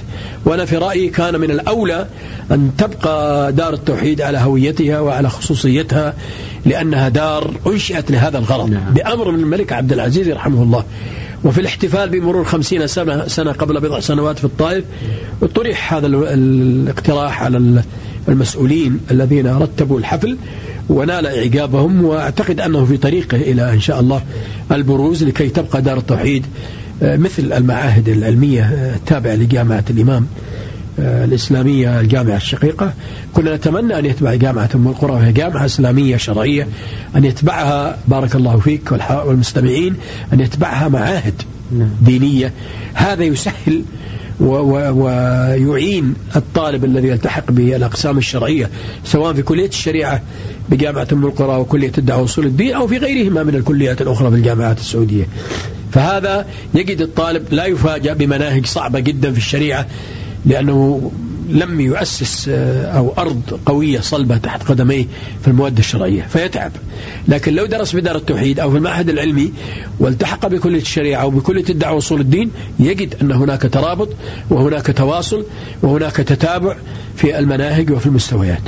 وأنا 0.45 0.65
في 0.65 0.77
رأيي 0.77 1.09
كان 1.09 1.41
من 1.41 1.51
الأولى 1.51 2.07
أن 2.51 2.71
تبقى 2.79 3.53
دار 3.53 3.73
التوحيد 3.75 4.21
على 4.21 4.39
هويتها 4.39 5.01
وعلى 5.01 5.29
خصوصيتها 5.29 6.15
لأنها 6.67 7.09
دار 7.09 7.51
أنشئت 7.67 8.11
لهذا 8.11 8.39
الغرض 8.39 8.71
نعم. 8.71 8.95
بأمر 8.95 9.31
من 9.31 9.41
الملك 9.41 9.73
عبد 9.73 9.93
العزيز 9.93 10.29
رحمه 10.29 10.63
الله. 10.63 10.85
وفي 11.45 11.61
الاحتفال 11.61 12.09
بمرور 12.09 12.45
خمسين 12.45 12.87
سنة, 12.87 13.27
سنة 13.27 13.53
قبل 13.53 13.81
بضع 13.81 14.01
سنوات 14.01 14.39
في 14.39 14.45
الطائف 14.45 14.85
طرح 15.55 15.95
هذا 15.95 16.07
الاقتراح 16.07 17.43
على 17.43 17.83
المسؤولين 18.29 19.01
الذين 19.11 19.47
رتبوا 19.47 19.99
الحفل. 19.99 20.37
ونال 20.91 21.27
إعجابهم 21.27 22.05
وأعتقد 22.05 22.61
أنه 22.61 22.85
في 22.85 22.97
طريقه 22.97 23.37
إلى 23.37 23.73
إن 23.73 23.81
شاء 23.81 24.01
الله 24.01 24.23
البروز 24.73 25.25
لكي 25.25 25.49
تبقى 25.49 25.83
دار 25.83 25.99
التوحيد 25.99 26.47
آه، 27.03 27.17
مثل 27.17 27.53
المعاهد 27.53 28.09
العلمية 28.09 28.63
آه، 28.63 28.97
التابعة 28.97 29.35
لجامعة 29.35 29.85
الإمام 29.91 30.27
آه، 31.01 31.25
الإسلامية 31.25 32.01
الجامعة 32.01 32.37
الشقيقة 32.37 32.93
كنا 33.35 33.57
نتمنى 33.57 33.99
أن 33.99 34.07
يتبع 34.07 34.35
جامعة 34.35 34.71
أم 34.75 34.89
القرى 34.89 35.13
وهي 35.13 35.33
جامعة 35.33 35.65
إسلامية 35.65 36.17
شرعية 36.17 36.69
أن 37.17 37.25
يتبعها 37.25 37.99
بارك 38.09 38.35
الله 38.35 38.57
فيك 38.57 38.93
والمستمعين 39.27 39.97
أن 40.33 40.41
يتبعها 40.41 40.89
معاهد 40.89 41.43
نعم. 41.73 41.91
دينية 42.03 42.53
هذا 42.95 43.25
يسهل 43.25 43.83
ويعين 44.41 46.15
الطالب 46.37 46.85
الذي 46.85 47.09
يلتحق 47.09 47.51
بالأقسام 47.51 48.19
الشرعية 48.19 48.71
سواء 49.05 49.33
في 49.33 49.43
كلية 49.43 49.69
الشريعة 49.69 50.23
بجامعة 50.69 51.09
أم 51.13 51.27
القرى 51.27 51.57
وكلية 51.61 51.93
الدعوة 51.99 52.23
وصول 52.23 52.47
الدين 52.47 52.75
أو 52.75 52.87
في 52.87 52.99
غيرهما 52.99 53.43
من 53.43 53.55
الكليات 53.55 54.03
الأخرى 54.03 54.31
في 54.31 54.37
الجامعات 54.37 54.79
السعودية. 54.79 55.25
فهذا 55.93 56.47
يجد 56.75 57.01
الطالب 57.01 57.43
لا 57.51 57.67
يفاجأ 57.67 58.13
بمناهج 58.13 58.67
صعبة 58.67 59.01
جدا 59.01 59.33
في 59.33 59.39
الشريعة 59.39 59.87
لأنه 60.47 61.11
لم 61.51 61.81
يؤسس 61.81 62.49
آه، 62.49 62.85
أو 62.85 63.13
أرض 63.19 63.61
قوية 63.67 64.01
صلبة 64.01 64.37
تحت 64.37 64.63
قدميه 64.63 65.07
في 65.43 65.49
المواد 65.49 65.79
الشرعية 65.79 66.23
فيتعب. 66.23 66.73
لكن 67.29 67.55
لو 67.55 67.67
درس 67.67 67.97
بدار 67.97 68.17
التوحيد 68.17 68.61
أو 68.61 68.71
في 68.71 68.77
المعهد 68.77 69.09
العلمي 69.09 69.53
والتحق 70.01 70.47
بكلية 70.47 70.81
الشريعة 70.81 71.23
أو 71.23 71.31
بكلية 71.31 71.65
الدعوة 71.71 71.97
وصول 71.97 72.21
الدين 72.21 72.51
يجد 72.79 73.15
أن 73.23 73.33
هناك 73.33 73.63
ترابط 73.63 74.09
وهناك 74.51 74.87
تواصل 74.87 75.45
وهناك 75.83 76.17
تتابع 76.17 76.77
في 77.17 77.39
المناهج 77.39 77.91
وفي 77.91 78.07
المستويات. 78.07 78.63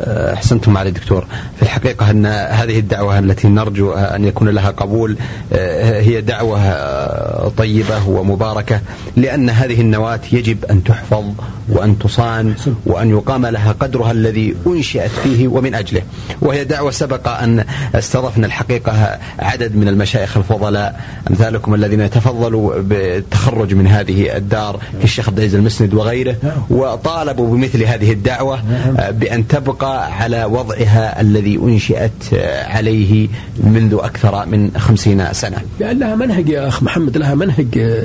أحسنتم 0.00 0.72
معالي 0.72 0.88
الدكتور 0.88 1.26
في 1.56 1.62
الحقيقة 1.62 2.10
أن 2.10 2.26
هذه 2.26 2.78
الدعوة 2.78 3.18
التي 3.18 3.48
نرجو 3.48 3.92
أن 3.92 4.24
يكون 4.24 4.48
لها 4.48 4.70
قبول 4.70 5.16
آه، 5.52 6.00
هي 6.00 6.20
دعوة 6.20 6.60
آه، 6.60 7.48
طيبة 7.56 8.08
ومباركة 8.08 8.80
لأن 9.16 9.50
هذه 9.50 9.80
النواة 9.80 10.20
يجب 10.32 10.64
أن 10.64 10.84
تحفظ 10.84 11.24
وأن 11.68 11.98
تصان 11.98 12.54
وأن 12.86 13.10
يقام 13.10 13.46
لها 13.46 13.72
قدرها 13.72 14.12
الذي 14.12 14.54
أنشئت 14.66 15.10
فيه 15.10 15.48
ومن 15.48 15.74
أجله. 15.74 16.02
وهي 16.42 16.64
دعوة 16.64 16.90
سبق 16.90 17.28
أن 17.28 17.64
استضفنا 17.94 18.46
الحقيقة 18.46 19.18
عدد 19.38 19.76
من 19.76 19.88
المشايخ 19.88 20.36
الفضلاء 20.36 21.00
أمثالكم 21.30 21.74
الذين 21.74 22.10
تفضلوا 22.10 22.80
بالتخرج 22.80 23.74
من 23.74 23.86
هذه 23.86 24.36
الدار 24.36 24.80
كالشيخ 25.00 25.28
عبد 25.28 25.38
العزيز 25.38 25.54
المسند 25.54 25.94
وغيره 25.94 26.36
وطالبوا 26.70 27.56
بمثل 27.56 27.82
هذه 27.82 28.12
الدعوة 28.12 28.62
آه، 28.98 29.10
بأن 29.10 29.48
تبقى 29.86 30.12
على 30.12 30.44
وضعها 30.44 31.20
الذي 31.20 31.56
أنشئت 31.56 32.34
عليه 32.66 33.28
منذ 33.64 33.94
أكثر 34.00 34.46
من 34.46 34.70
خمسين 34.76 35.32
سنة. 35.32 35.56
لأن 35.80 35.98
لها 35.98 36.14
منهج 36.14 36.48
يا 36.48 36.68
أخ 36.68 36.82
محمد 36.82 37.18
لها 37.18 37.34
منهج 37.34 38.02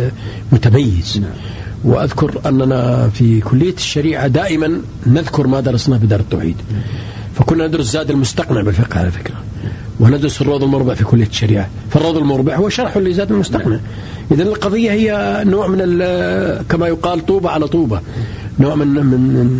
متميز. 0.51 1.17
نعم. 1.21 1.31
وأذكر 1.83 2.41
أننا 2.45 3.09
في 3.09 3.39
كلية 3.39 3.73
الشريعة 3.73 4.27
دائما 4.27 4.81
نذكر 5.07 5.47
ما 5.47 5.59
درسناه 5.59 5.97
في 5.97 6.07
دار 6.07 6.19
التوحيد. 6.19 6.55
فكنا 7.35 7.67
ندرس 7.67 7.85
زاد 7.85 8.11
المستقنع 8.11 8.61
بالفقه 8.61 8.99
على 8.99 9.11
فكرة 9.11 9.35
وندرس 9.99 10.41
الروض 10.41 10.63
المربع 10.63 10.93
في 10.93 11.03
كلية 11.03 11.27
الشريعة. 11.27 11.69
فالروض 11.89 12.17
المربع 12.17 12.55
هو 12.55 12.69
شرح 12.69 12.97
لزاد 12.97 13.31
المستقنع. 13.31 13.79
إذا 14.31 14.43
القضية 14.43 14.91
هي 14.91 15.41
نوع 15.45 15.67
من 15.67 15.77
كما 16.69 16.87
يقال 16.87 17.25
طوبة 17.25 17.49
على 17.49 17.67
طوبة. 17.67 18.01
نوع 18.59 18.75
من 18.75 18.87
من 18.87 19.59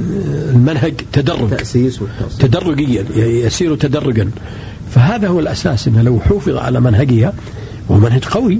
المنهج 0.55 0.93
تدرج. 1.13 1.49
تأسيس 1.49 1.99
تدرجيا 2.39 3.05
يسير 3.17 3.75
تدرجا. 3.75 4.29
فهذا 4.91 5.27
هو 5.27 5.39
الأساس 5.39 5.87
أنه 5.87 6.01
لو 6.01 6.19
حافظ 6.19 6.55
على 6.55 6.79
منهجها 6.79 7.33
وهو 7.89 7.99
منهج 7.99 8.25
قوي. 8.25 8.59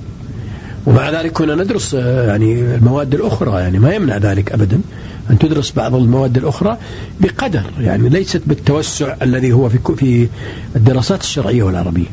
ومع 0.86 1.10
ذلك 1.10 1.32
كنا 1.32 1.56
ندرس 1.56 1.94
يعني 1.94 2.76
المواد 2.76 3.15
الأخرى 3.15 3.62
يعني 3.62 3.80
ما 3.80 3.96
يمنع 3.96 4.17
ذلك 4.17 4.52
أبدا 4.52 4.82
أن 5.30 5.39
تدرس 5.39 5.72
بعض 5.72 5.96
المواد 5.96 6.38
الأخرى 6.38 6.78
بقدر 7.20 7.63
يعني 7.80 8.10
ليست 8.10 8.41
بالتوسع 8.46 9.15
الذي 9.22 9.52
هو 9.52 9.70
في 9.70 9.78
في 9.98 10.28
الدراسات 10.76 11.22
الشرعية 11.22 11.63
والعربية. 11.63 12.06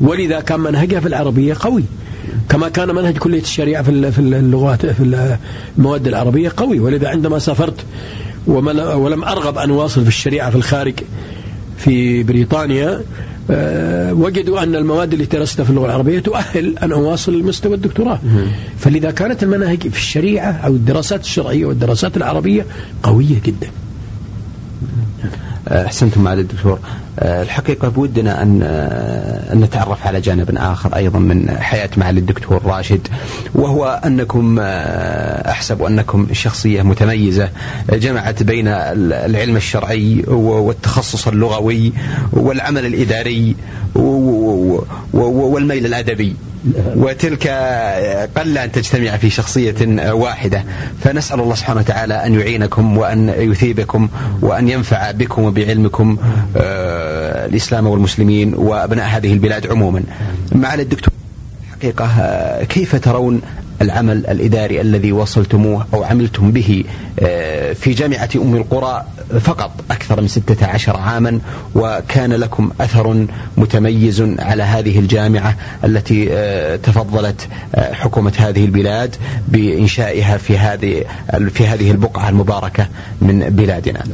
ولذا 0.00 0.40
كان 0.40 0.60
منهجها 0.60 1.00
في 1.00 1.08
العربية 1.08 1.56
قوي. 1.60 1.84
كما 2.48 2.68
كان 2.68 2.94
منهج 2.94 3.18
كلية 3.18 3.40
الشريعة 3.40 3.82
في 3.82 4.12
في 4.12 4.18
اللغات 4.18 4.86
في 4.86 5.28
المواد 5.78 6.06
العربية 6.06 6.52
قوي. 6.56 6.80
ولذا 6.80 7.08
عندما 7.08 7.38
سافرت 7.38 7.84
ولم 8.46 9.24
أرغب 9.24 9.58
أن 9.58 9.70
أواصل 9.70 10.02
في 10.02 10.08
الشريعة 10.08 10.50
في 10.50 10.56
الخارج 10.56 10.94
في 11.76 12.22
بريطانيا 12.22 13.00
آه، 13.50 14.12
وجدوا 14.12 14.62
أن 14.62 14.74
المواد 14.74 15.12
اللي 15.12 15.24
درستها 15.24 15.64
في 15.64 15.70
اللغة 15.70 15.86
العربية 15.86 16.18
تؤهل 16.20 16.78
أن 16.78 16.92
أواصل 16.92 17.42
مستوى 17.42 17.74
الدكتوراه. 17.74 18.18
فلذا 18.78 19.10
كانت 19.10 19.42
المناهج 19.42 19.88
في 19.88 19.96
الشريعة 19.96 20.52
أو 20.52 20.72
الدراسات 20.72 21.20
الشرعية 21.20 21.64
والدراسات 21.66 22.16
العربية 22.16 22.66
قوية 23.02 23.40
جدا. 23.44 23.66
أحسنتم 25.68 26.22
معالي 26.22 26.40
الدكتور. 26.40 26.78
آه، 27.18 27.42
الحقيقة 27.42 27.88
بودنا 27.88 28.42
أن 28.42 28.60
آه، 28.62 29.52
أن 29.52 29.60
نتعرف 29.60 30.06
على 30.06 30.20
جانب 30.20 30.56
آخر 30.56 30.96
أيضا 30.96 31.18
من 31.18 31.50
حياة 31.50 31.90
معالي 31.96 32.20
الدكتور 32.20 32.62
راشد 32.66 33.08
وهو 33.54 34.00
أنكم 34.06 34.58
آه، 34.60 35.50
أحسب 35.50 35.82
أنكم 35.82 36.26
شخصية 36.32 36.82
متميزة 36.82 37.48
جمعت 37.90 38.42
بين 38.42 38.68
العلم 38.68 39.56
الشرعي 39.56 40.24
والتخصص 40.28 41.28
اللغوي 41.28 41.92
والعمل 42.32 42.86
الإداري 42.86 43.56
والميل 45.14 45.86
الأدبي. 45.86 46.36
وتلك 46.96 47.46
قل 48.36 48.58
أن 48.58 48.72
تجتمع 48.72 49.16
في 49.16 49.30
شخصية 49.30 49.74
واحدة. 50.12 50.64
فنسأل 51.02 51.40
الله 51.40 51.54
سبحانه 51.54 51.80
وتعالى 51.80 52.14
أن 52.26 52.40
يعينكم 52.40 52.98
وأن 52.98 53.28
يثيبكم 53.38 54.08
وأن 54.40 54.68
ينفع 54.68 55.10
بكم 55.10 55.42
وبعلمكم 55.42 56.16
آه، 56.56 57.46
الإسلام 57.46 57.86
والمسلمين 57.86 58.54
وأبناء 58.54 59.06
هذه 59.08 59.32
البلاد 59.32 59.66
عموما. 59.66 60.02
معالي 60.52 60.82
الدكتور 60.82 61.14
حقيقة 61.84 62.64
كيف 62.64 62.96
ترون 62.96 63.40
العمل 63.82 64.26
الإداري 64.26 64.80
الذي 64.80 65.12
وصلتموه 65.12 65.86
أو 65.94 66.04
عملتم 66.04 66.50
به 66.50 66.84
آه، 67.20 67.72
في 67.72 67.92
جامعة 67.92 68.28
أم 68.36 68.54
القرى 68.54 69.04
فقط 69.40 69.70
أكثر 69.90 70.20
من 70.20 70.28
16 70.28 70.96
عاما 70.96 71.40
وكان 71.74 72.32
لكم 72.32 72.70
أثر 72.80 73.26
متميز 73.56 74.22
على 74.38 74.62
هذه 74.62 74.98
الجامعة 74.98 75.56
التي 75.84 76.28
آه، 76.30 76.76
تفضلت 76.76 77.48
آه، 77.74 77.92
حكومة 77.92 78.32
هذه 78.38 78.64
البلاد 78.64 79.16
بإنشائها 79.48 80.36
في 80.36 80.58
هذه 80.58 81.04
في 81.54 81.66
هذه 81.66 81.90
البقعة 81.90 82.28
المباركة 82.28 82.88
من 83.20 83.40
بلادنا. 83.40 84.04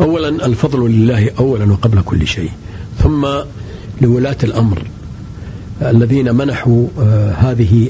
أولا 0.00 0.28
الفضل 0.28 0.90
لله 0.90 1.30
أولا 1.38 1.72
وقبل 1.72 2.02
كل 2.02 2.26
شيء 2.26 2.50
ثم 3.02 3.26
لولاة 4.00 4.38
الأمر. 4.44 4.82
الذين 5.90 6.34
منحوا 6.34 6.86
هذه 7.38 7.88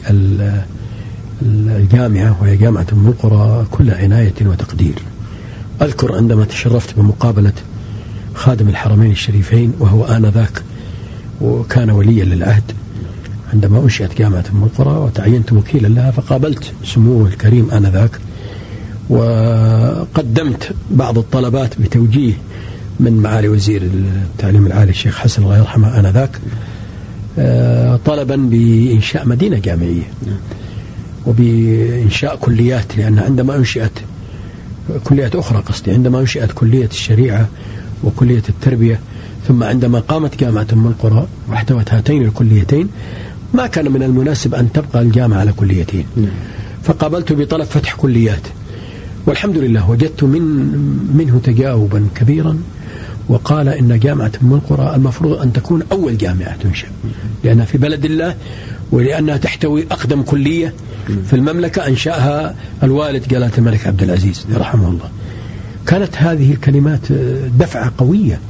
الجامعة 1.42 2.37
وهي 2.42 2.57
جامعة 2.57 2.87
أم 2.92 3.07
القرى 3.07 3.66
كل 3.70 3.90
عناية 3.90 4.35
وتقدير. 4.42 4.94
أذكر 5.83 6.14
عندما 6.14 6.44
تشرفت 6.44 6.96
بمقابلة 6.96 7.52
خادم 8.35 8.68
الحرمين 8.68 9.11
الشريفين 9.11 9.72
وهو 9.78 10.05
آنذاك 10.05 10.62
وكان 11.40 11.90
وليا 11.90 12.24
للعهد. 12.24 12.62
عندما 13.52 13.78
أنشئت 13.78 14.18
جامعة 14.18 14.44
أم 14.55 14.64
القرى 14.64 14.98
وتعينت 14.98 15.52
وكيلا 15.52 15.88
لها 15.88 16.11
فقابلت 16.11 16.72
سموه 16.85 17.26
الكريم 17.28 17.70
آنذاك. 17.70 18.11
وقدمت 19.11 20.74
بعض 20.90 21.18
الطلبات 21.18 21.81
بتوجيه 21.81 22.33
من 23.00 23.12
معالي 23.12 23.48
وزير 23.48 23.83
التعليم 23.83 24.66
العالي 24.66 24.90
الشيخ 24.90 25.18
حسن 25.18 25.42
الله 25.42 25.59
يرحمه 25.59 26.00
آنذاك. 26.00 26.31
آه، 26.37 26.71
طلبا 28.05 28.37
بإنشاء 28.37 29.27
مدينة 29.29 29.59
جامعية 29.59 30.03
وبإنشاء 31.27 32.37
كليات 32.37 32.97
لأن 32.97 33.18
عندما 33.18 33.57
أنشئت 33.57 33.92
كليات 35.05 35.37
أخرى 35.37 35.59
قصدي 35.59 35.90
عندما 35.90 36.21
أنشئت 36.21 36.53
كلية 36.53 36.87
الشريعة 36.87 37.49
وكلية 38.05 38.42
التربية 38.49 39.01
ثم 39.49 39.62
عندما 39.62 39.99
قامت 40.01 40.40
جامعة 40.40 40.66
أم 40.73 40.87
القرى 40.87 41.27
واحتوت 41.49 41.95
هاتين 41.95 42.23
الكليتين 42.25 42.88
ما 43.55 43.66
كان 43.66 43.92
من 43.92 44.03
المناسب 44.03 44.55
أن 44.55 44.73
تبقى 44.73 45.03
الجامعة 45.03 45.38
على 45.38 45.53
كليتين. 45.53 46.07
فقابلت 46.83 47.33
بطلب 47.33 47.64
فتح 47.64 47.95
كليات 47.95 48.40
والحمد 49.27 49.59
لله 49.59 49.90
وجدت 49.90 50.25
من 50.25 50.42
منه 51.14 51.40
تجاوبا 51.45 52.07
كبيرا 52.14 52.59
وقال 53.28 53.68
إن 53.68 53.98
جامعة 53.98 54.32
أم 54.42 54.54
القرى 54.54 54.94
المفروض 54.96 55.40
أن 55.40 55.52
تكون 55.52 55.82
أول 55.92 56.18
جامعة 56.18 56.56
تنشأ 56.56 56.87
لأنها 57.44 57.64
في 57.64 57.78
بلد 57.78 58.04
الله 58.04 58.35
ولأنها 58.92 59.37
تحتوي 59.37 59.87
أقدم 59.90 60.22
كلية 60.22 60.74
في 61.26 61.37
المملكة 61.37 61.87
أنشأها 61.87 62.54
الوالد 62.82 63.28
جلالة 63.28 63.52
الملك 63.58 63.87
عبد 63.87 64.02
العزيز 64.02 64.46
رحمه 64.54 64.88
الله. 64.88 65.11
كانت 65.87 66.16
هذه 66.16 66.52
الكلمات 66.52 67.12
دفعة 67.58 67.92
قوية 67.98 68.40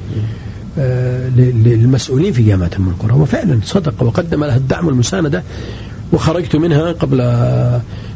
آه، 0.78 1.28
للمسؤولين 1.28 2.32
في 2.32 2.42
جامعة 2.42 2.70
أم 2.78 2.88
القرى. 2.88 3.12
وفعلا 3.12 3.60
صدق 3.64 4.02
وقدم 4.02 4.44
لها 4.44 4.56
الدعم 4.56 4.86
والمساندة. 4.86 5.42
وخرجت 6.12 6.56
منها 6.56 6.92
قبل 6.92 7.18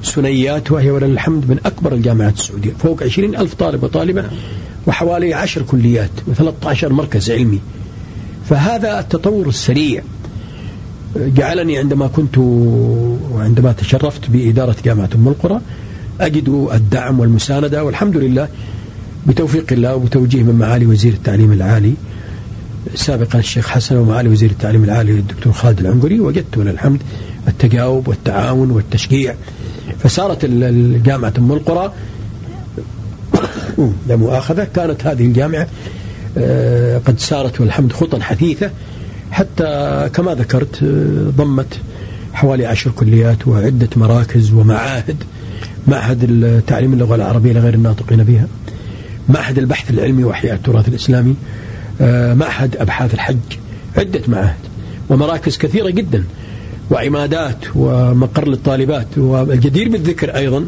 سنيات 0.03 0.73
وهي 0.73 0.91
ولله 0.91 1.13
الحمد 1.13 1.51
من 1.51 1.59
أكبر 1.65 1.95
الجامعات 1.95 2.35
السعودية. 2.35 2.73
فوق 2.73 3.03
عشرين 3.03 3.37
ألف 3.37 3.55
طالب 3.55 3.83
وطالبة 3.83 4.25
وحوالي 4.87 5.35
عشر 5.35 5.63
كليات 5.63 6.11
و13 6.29 6.85
مركز 6.85 7.31
علمي. 7.31 7.61
فهذا 8.49 9.01
التطور 9.01 9.49
السريع 9.49 10.03
جعلني 11.17 11.79
عندما 11.79 12.07
كنت 12.07 12.39
وعندما 12.39 13.73
تشرفت 13.73 14.31
بإدارة 14.31 14.77
جامعة 14.85 15.09
أم 15.15 15.29
القرى 15.29 15.61
أجد 16.21 16.69
الدعم 16.75 17.21
والمساندة 17.21 17.85
والحمد 17.85 18.17
لله 18.17 18.49
بتوفيق 19.27 19.73
الله 19.73 19.95
وبتوجيه 19.95 20.43
من 20.43 20.55
معالي 20.55 20.87
وزير 20.87 21.13
التعليم 21.13 21.53
العالي 21.53 21.95
سابقا 22.95 23.39
الشيخ 23.39 23.69
حسن 23.69 23.97
ومعالي 23.97 24.29
وزير 24.29 24.51
التعليم 24.51 24.85
العالي 24.85 25.13
الدكتور 25.13 25.53
خالد 25.53 25.81
العنقري 25.81 26.21
وجدت 26.21 26.59
ولله 26.59 26.71
الحمد 26.71 27.01
التجاوب 27.49 28.09
والتعاون 28.09 28.71
والتشجيع. 28.71 29.35
فصارت 29.99 30.39
الجامعة 30.45 31.33
أم 31.39 31.53
القرى 31.53 31.93
لا 34.09 34.17
مؤاخذة. 34.17 34.65
كانت 34.65 35.07
هذه 35.07 35.25
الجامعة 35.25 35.67
آه، 36.39 36.99
قد 36.99 37.19
سارت 37.19 37.61
والحمد 37.61 37.93
خطا 37.93 38.21
حثيثة. 38.21 38.71
حتى 39.31 40.11
كما 40.15 40.35
ذكرت 40.35 40.83
آه، 40.83 41.31
ضمت 41.37 41.81
حوالي 42.35 42.67
عشر 42.67 42.91
كليات 42.91 43.49
وعدة 43.49 43.89
مراكز 43.97 44.53
ومعاهد. 44.53 45.17
معهد 45.89 46.63
تعليم 46.67 46.93
اللغة 46.93 47.15
العربية 47.15 47.53
لغير 47.53 47.75
الناطقين 47.75 48.25
بها. 48.25 48.47
معهد 49.29 49.59
البحث 49.59 49.91
العلمي 49.91 50.25
وإحياء 50.25 50.55
التراث 50.55 50.89
الإسلامي. 50.89 51.35
آه، 52.01 52.35
معهد 52.35 52.77
أبحاث 52.77 53.15
الحج. 53.15 53.37
عدة 53.97 54.21
معاهد 54.29 54.57
ومراكز 55.09 55.59
كثيرة 55.59 55.91
جدا. 55.91 56.25
وعمادات 56.91 57.59
ومقر 57.75 58.49
للطالبات. 58.49 59.19
والجدير 59.19 59.89
بالذكر 59.89 60.37
أيضا 60.37 60.65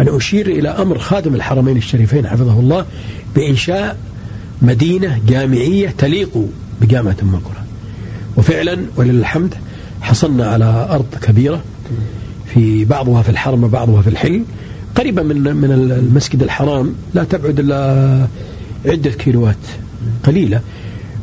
أن 0.00 0.08
أشير 0.08 0.46
إلى 0.46 0.68
أمر 0.68 0.98
خادم 0.98 1.34
الحرمين 1.34 1.76
الشريفين 1.76 2.26
حفظه 2.26 2.60
الله 2.60 2.86
بإنشاء 3.34 3.96
مدينة 4.62 5.20
جامعية 5.28 5.94
تليق 5.98 6.48
بجامعة 6.80 7.16
أم 7.22 7.34
القرى. 7.34 7.62
وفعلا 8.36 8.78
ولله 8.96 9.20
الحمد 9.20 9.54
حصلنا 10.00 10.46
على 10.46 10.88
أرض 10.90 11.06
كبيرة 11.22 11.62
في 12.54 12.84
بعضها 12.84 13.22
في 13.22 13.28
الحرم 13.28 13.64
وبعضها 13.64 14.02
في 14.02 14.08
الحل. 14.08 14.42
قريبة 14.94 15.22
من 15.22 15.56
من 15.56 15.70
المسجد 15.72 16.42
الحرام 16.42 16.94
لا 17.14 17.24
تبعد 17.24 17.60
إلا 17.60 18.26
عدة 18.86 19.10
كيلوات 19.10 19.56
قليلة 20.24 20.60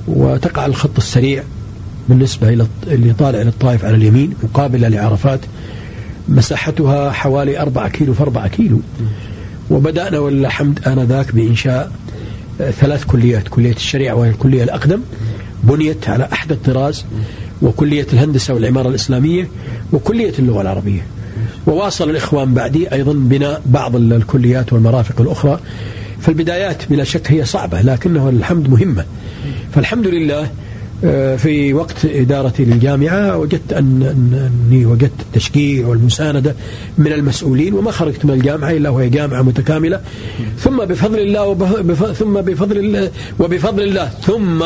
وتقع 0.07 0.65
الخط 0.65 0.97
السريع 0.97 1.43
بالنسبة 2.09 2.49
إلى 2.49 2.67
اللي 2.87 3.13
طالع 3.13 3.41
إلى 3.41 3.49
الطائف 3.49 3.85
على 3.85 3.95
اليمين 3.95 4.33
مقابلة 4.43 4.87
لعرفات. 4.87 5.39
مساحتها 6.27 7.11
حوالي 7.11 7.59
أربعة 7.59 7.89
كيلو 7.89 8.13
في 8.13 8.21
أربعة 8.23 8.47
كيلو. 8.47 8.79
وبدأنا 9.69 10.19
ولله 10.19 10.47
الحمد 10.47 10.87
آنذاك 10.87 11.35
بإنشاء 11.35 11.91
ثلاث 12.57 13.03
كليات 13.05 13.47
كلية 13.47 13.75
الشريعة 13.75 14.15
وهي 14.15 14.29
الكلية 14.29 14.63
الأقدم. 14.63 15.01
بنيت 15.63 16.09
على 16.09 16.29
أحد 16.33 16.51
الطراز 16.51 17.05
وكلية 17.61 18.07
الهندسة 18.13 18.53
والعمارة 18.53 18.89
الإسلامية 18.89 19.47
وكلية 19.93 20.33
اللغة 20.39 20.61
العربية. 20.61 21.01
وواصل 21.67 22.09
الإخوان 22.09 22.53
بعدي 22.53 22.93
أيضا 22.93 23.13
بناء 23.13 23.61
بعض 23.65 23.95
الكليات 23.95 24.73
والمرافق 24.73 25.21
الأخرى. 25.21 25.59
فالبدايات 26.21 26.83
بلا 26.89 27.03
شك 27.03 27.31
هي 27.31 27.45
صعبة 27.45 27.81
لكنها 27.81 28.29
الحمد 28.29 28.69
مهمة. 28.69 29.05
فالحمد 29.75 30.07
لله 30.07 30.41
آه، 30.41 30.49
في 31.37 31.73
وقت 31.73 32.05
إدارتي 32.05 32.65
للجامعة 32.65 33.37
وجدت 33.37 33.73
أن 33.73 34.03
أني 34.69 34.85
وجدت 34.85 35.21
التشجيع 35.21 35.87
والمساندة 35.87 36.55
من 36.97 37.13
المسؤولين 37.13 37.73
وما 37.73 37.91
خرجت 37.91 38.25
من 38.25 38.33
الجامعة 38.33 38.71
إلا 38.71 38.89
وهي 38.89 39.09
جامعة 39.09 39.41
متكاملة. 39.41 39.99
ثم 40.59 40.85
بفضل 40.85 41.19
الله 41.19 41.53
ثم 42.13 42.41
بفضل 42.41 42.77
الله 42.77 43.11
وبفضل 43.39 43.83
الله. 43.83 44.05
ثم 44.05 44.63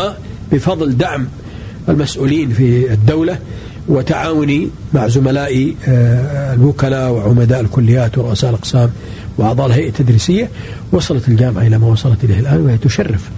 بفضل 0.51 0.97
دعم 0.97 1.27
المسؤولين 1.89 2.49
في 2.49 2.93
الدولة 2.93 3.39
وتعاوني 3.87 4.69
مع 4.93 5.07
زملائي 5.07 5.75
آه، 5.87 6.53
الوكلاء 6.53 7.11
وعمداء 7.11 7.61
الكليات 7.61 8.17
ورؤساء 8.17 8.49
الأقسام 8.49 8.89
وأعضاء 9.37 9.67
الهيئة 9.67 9.89
التدريسية. 9.89 10.49
وصلت 10.91 11.27
الجامعة 11.27 11.67
إلى 11.67 11.77
ما 11.77 11.87
وصلت 11.87 12.23
إليه 12.23 12.39
الآن 12.39 12.61
وهي 12.61 12.77
تشرف 12.77 13.29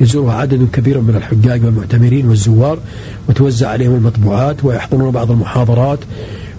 يزورها 0.00 0.34
عدد 0.34 0.68
كبير 0.72 1.00
من 1.00 1.16
الحجاج 1.16 1.64
والمعتمرين 1.64 2.28
والزوار 2.28 2.78
وتوزع 3.28 3.68
عليهم 3.68 3.94
المطبوعات 3.94 4.64
ويحضرون 4.64 5.10
بعض 5.10 5.30
المحاضرات 5.30 5.98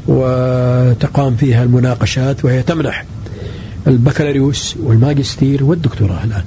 وتقام 0.07 1.35
فيها 1.35 1.63
المناقشات 1.63 2.45
وهي 2.45 2.63
تمنح 2.63 3.05
البكالوريوس 3.87 4.75
والماجستير 4.83 5.63
والدكتوراه 5.63 6.23
الآن 6.23 6.43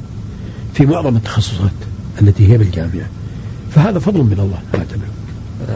في 0.74 0.86
معظم 0.86 1.16
التخصصات 1.16 1.70
التي 2.22 2.52
هي 2.52 2.58
بالجامعة 2.58 3.06
فهذا 3.70 3.98
فضل 3.98 4.20
من 4.20 4.38
الله 4.38 4.58
أعتبر 4.74 5.06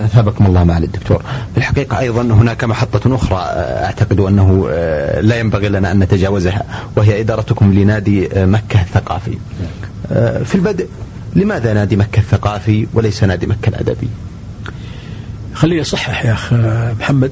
أثابكم 0.04 0.46
الله 0.46 0.64
معالي 0.64 0.86
الدكتور. 0.86 1.22
في 1.52 1.58
الحقيقة 1.58 1.98
أيضا 1.98 2.22
هناك 2.22 2.64
محطة 2.64 3.14
أخرى 3.14 3.38
أعتقد 3.84 4.20
أنه 4.20 4.66
آه، 4.70 5.20
لا 5.20 5.36
ينبغي 5.36 5.68
لنا 5.68 5.92
أن 5.92 5.98
نتجاوزها 5.98 6.64
وهي 6.96 7.20
إدارتكم 7.20 7.72
لنادي 7.72 8.32
آه، 8.32 8.46
مكة 8.46 8.80
الثقافي. 8.82 9.38
آه، 10.12 10.42
في 10.42 10.54
البدء. 10.54 10.86
لماذا 11.36 11.74
نادي 11.74 11.96
مكة 11.96 12.18
الثقافي 12.18 12.86
وليس 12.94 13.24
نادي 13.24 13.46
مكة 13.46 13.68
الأدبي؟ 13.68 14.08
خليني 15.54 15.80
أصحح 15.80 16.24
يا 16.24 16.32
أخ 16.32 16.52
محمد. 17.00 17.30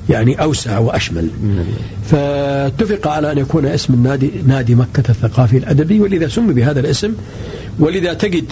يعني 0.09 0.41
أوسع 0.41 0.77
وأشمل. 0.77 1.29
فاتفق 2.05 3.07
على 3.07 3.31
أن 3.31 3.37
يكون 3.37 3.65
اسم 3.65 3.93
النادي 3.93 4.31
نادي 4.47 4.75
مكة 4.75 5.03
الثقافي 5.09 5.57
الأدبي 5.57 5.99
ولذا 5.99 6.27
سمي 6.27 6.53
بهذا 6.53 6.79
الاسم. 6.79 7.13
ولذا 7.79 8.13
تجد 8.13 8.45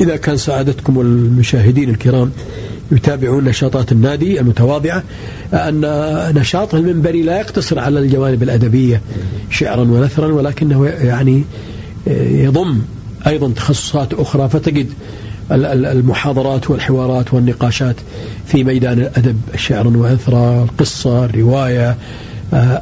إذا 0.00 0.16
كان 0.16 0.36
سعادتكم 0.36 1.00
المشاهدين 1.00 1.90
الكرام 1.90 2.30
يتابعون 2.92 3.44
نشاطات 3.44 3.92
النادي 3.92 4.40
المتواضعة 4.40 5.02
أن 5.52 5.80
نشاطه 6.34 6.78
المنبري 6.78 7.22
لا 7.22 7.40
يقتصر 7.40 7.78
على 7.78 7.98
الجوانب 7.98 8.42
الأدبية 8.42 9.00
شعرا 9.50 9.80
ونثرا 9.80 10.32
ولكنه 10.32 10.86
يعني 10.86 11.44
يضم 12.30 12.78
أيضا 13.26 13.50
تخصصات 13.50 14.14
أخرى. 14.14 14.48
فتجد 14.48 14.86
المحاضرات 15.50 16.70
والحوارات 16.70 17.34
والنقاشات 17.34 17.96
في 18.46 18.64
ميدان 18.64 18.98
الأدب 18.98 19.38
شعرا 19.56 19.88
ونثرا 19.88 20.64
القصة 20.64 21.24
الرواية 21.24 21.96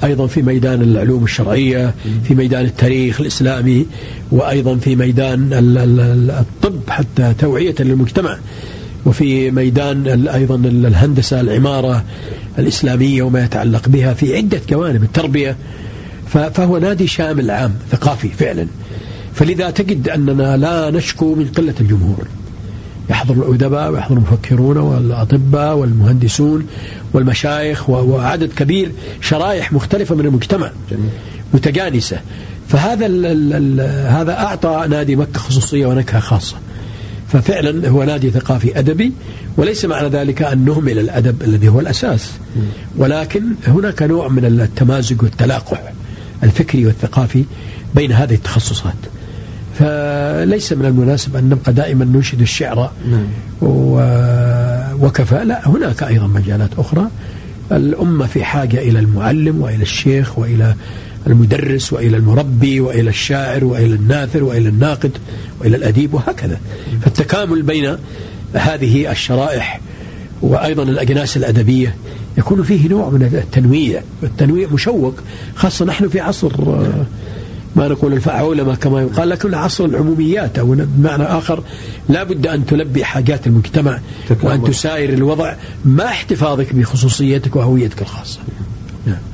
أيضا 0.05 0.27
في 0.27 0.43
ميدان 0.43 0.83
العلوم 0.83 1.25
الشرعية 1.25 1.95
في 2.25 2.35
ميدان 2.35 2.65
التاريخ 2.65 3.21
الإسلامي 3.21 3.87
وأيضا 4.31 4.77
في 4.77 4.97
ميدان 4.97 5.49
الطب 6.31 6.91
حتى 6.91 7.35
توعية 7.39 7.75
للمجتمع 7.81 8.39
وفي 9.07 9.51
ميدان 9.51 10.29
أيضا 10.29 10.55
الهندسة 10.55 11.41
العمارة 11.41 12.05
الإسلامية 12.59 13.23
وما 13.23 13.45
يتعلق 13.45 13.89
بها 13.89 14.15
في 14.15 14.37
عدة 14.37 14.61
جوانب 14.69 15.03
التربية. 15.03 15.57
فهو 16.29 16.79
نادي 16.79 17.07
شامل 17.07 17.51
عام 17.51 17.75
ثقافي 17.91 18.29
فعلا. 18.29 18.67
فلذا 19.35 19.71
تجد 19.71 20.09
أننا 20.09 20.57
لا 20.57 20.91
نشكو 20.91 21.35
من 21.35 21.47
قلة 21.47 21.75
الجمهور. 21.81 22.27
يحضر 23.13 23.35
الأدباء 23.35 23.91
ويحضر 23.91 24.17
المفكرون 24.17 24.77
والأطباء 24.77 25.77
والمهندسون 25.77 26.67
والمشايخ 27.13 27.91
وعدد 27.91 28.53
كبير 28.53 28.93
شرائح 29.21 29.73
مختلفة 29.73 30.15
من 30.15 30.27
المجتمع 30.27 30.71
متجانسة. 31.55 32.21
فهذا 32.69 33.07
ال 33.07 33.27
ال 33.53 33.81
هذا 34.07 34.33
أعطى 34.33 34.87
نادي 34.91 35.17
مكة 35.17 35.39
خصوصية 35.39 35.87
ونكهة 35.87 36.21
خاصة. 36.21 36.57
ففعلا 37.29 37.89
هو 37.89 38.05
نادي 38.05 38.31
ثقافي 38.31 38.79
أدبي 38.79 39.13
وليس 39.57 39.85
معنى 39.85 40.09
ذلك 40.09 40.43
أن 40.43 40.65
نهمل 40.65 40.99
الأدب 40.99 41.43
الذي 41.43 41.69
هو 41.69 41.81
الأساس. 41.81 42.31
ولكن 42.97 43.43
هناك 43.67 44.03
نوع 44.03 44.29
من 44.29 44.45
التمازج 44.45 45.23
والتلاقح 45.23 45.93
الفكري 46.43 46.87
والثقافي 46.87 47.45
بين 47.95 48.13
هذه 48.13 48.35
التخصصات. 48.35 48.95
فليس 49.79 50.73
من 50.73 50.85
المناسب 50.87 51.37
أن 51.37 51.49
نبقى 51.49 51.73
دائما 51.73 52.05
ننشد 52.05 52.41
الشعر 52.41 52.91
نعم. 53.11 53.27
وكفى. 55.01 55.45
لا 55.45 55.69
هناك 55.69 56.03
أيضا 56.03 56.27
مجالات 56.27 56.71
أخرى. 56.79 57.07
الأمة 57.73 58.27
في 58.27 58.45
حاجة 58.45 58.79
إلى 58.79 58.99
المعلم 58.99 59.61
وإلى 59.61 59.83
الشيخ 59.83 60.39
وإلى 60.39 60.75
المدرس 61.27 61.93
وإلى 61.93 62.17
المربي 62.17 62.81
وإلى 62.81 63.11
الشاعر 63.11 63.65
وإلى 63.65 63.95
الناثر 63.95 64.45
وإلى 64.45 64.69
الناقد 64.69 65.11
وإلى 65.61 65.77
الأديب 65.77 66.15
وهكذا. 66.15 66.61
فالتكامل 67.03 67.63
بين 67.63 67.97
هذه 68.55 69.11
الشرائح 69.11 69.81
وأيضا 70.43 70.83
الأجناس 70.83 71.37
الأدبية 71.37 71.95
يكون 72.39 72.63
فيه 72.63 72.89
نوع 72.89 73.11
من 73.11 73.23
التنويع. 73.23 74.03
والتنويع 74.23 74.69
مشوق 74.69 75.15
خاصة 75.55 75.85
نحن 75.85 76.09
في 76.09 76.21
عصر 76.21 76.53
ما 77.77 77.89
نقول 77.89 78.13
الفعولمة 78.13 78.75
كما 78.75 79.01
يقال 79.03 79.29
لكن 79.29 79.55
عصر 79.55 79.85
العموميات 79.85 80.59
أو 80.59 80.75
بمعنى 80.79 81.23
آخر 81.23 81.63
لا 82.09 82.23
بد 82.23 82.47
أن 82.47 82.67
تلبي 82.67 83.05
حاجات 83.05 83.47
المجتمع 83.47 83.99
وأن 84.43 84.65
تساير 84.65 85.13
الوضع 85.13 85.55
مع 85.85 86.05
احتفاظك 86.05 86.75
بخصوصيتك 86.75 87.57
وهويتك 87.57 88.03
الخاصة. 88.03 88.39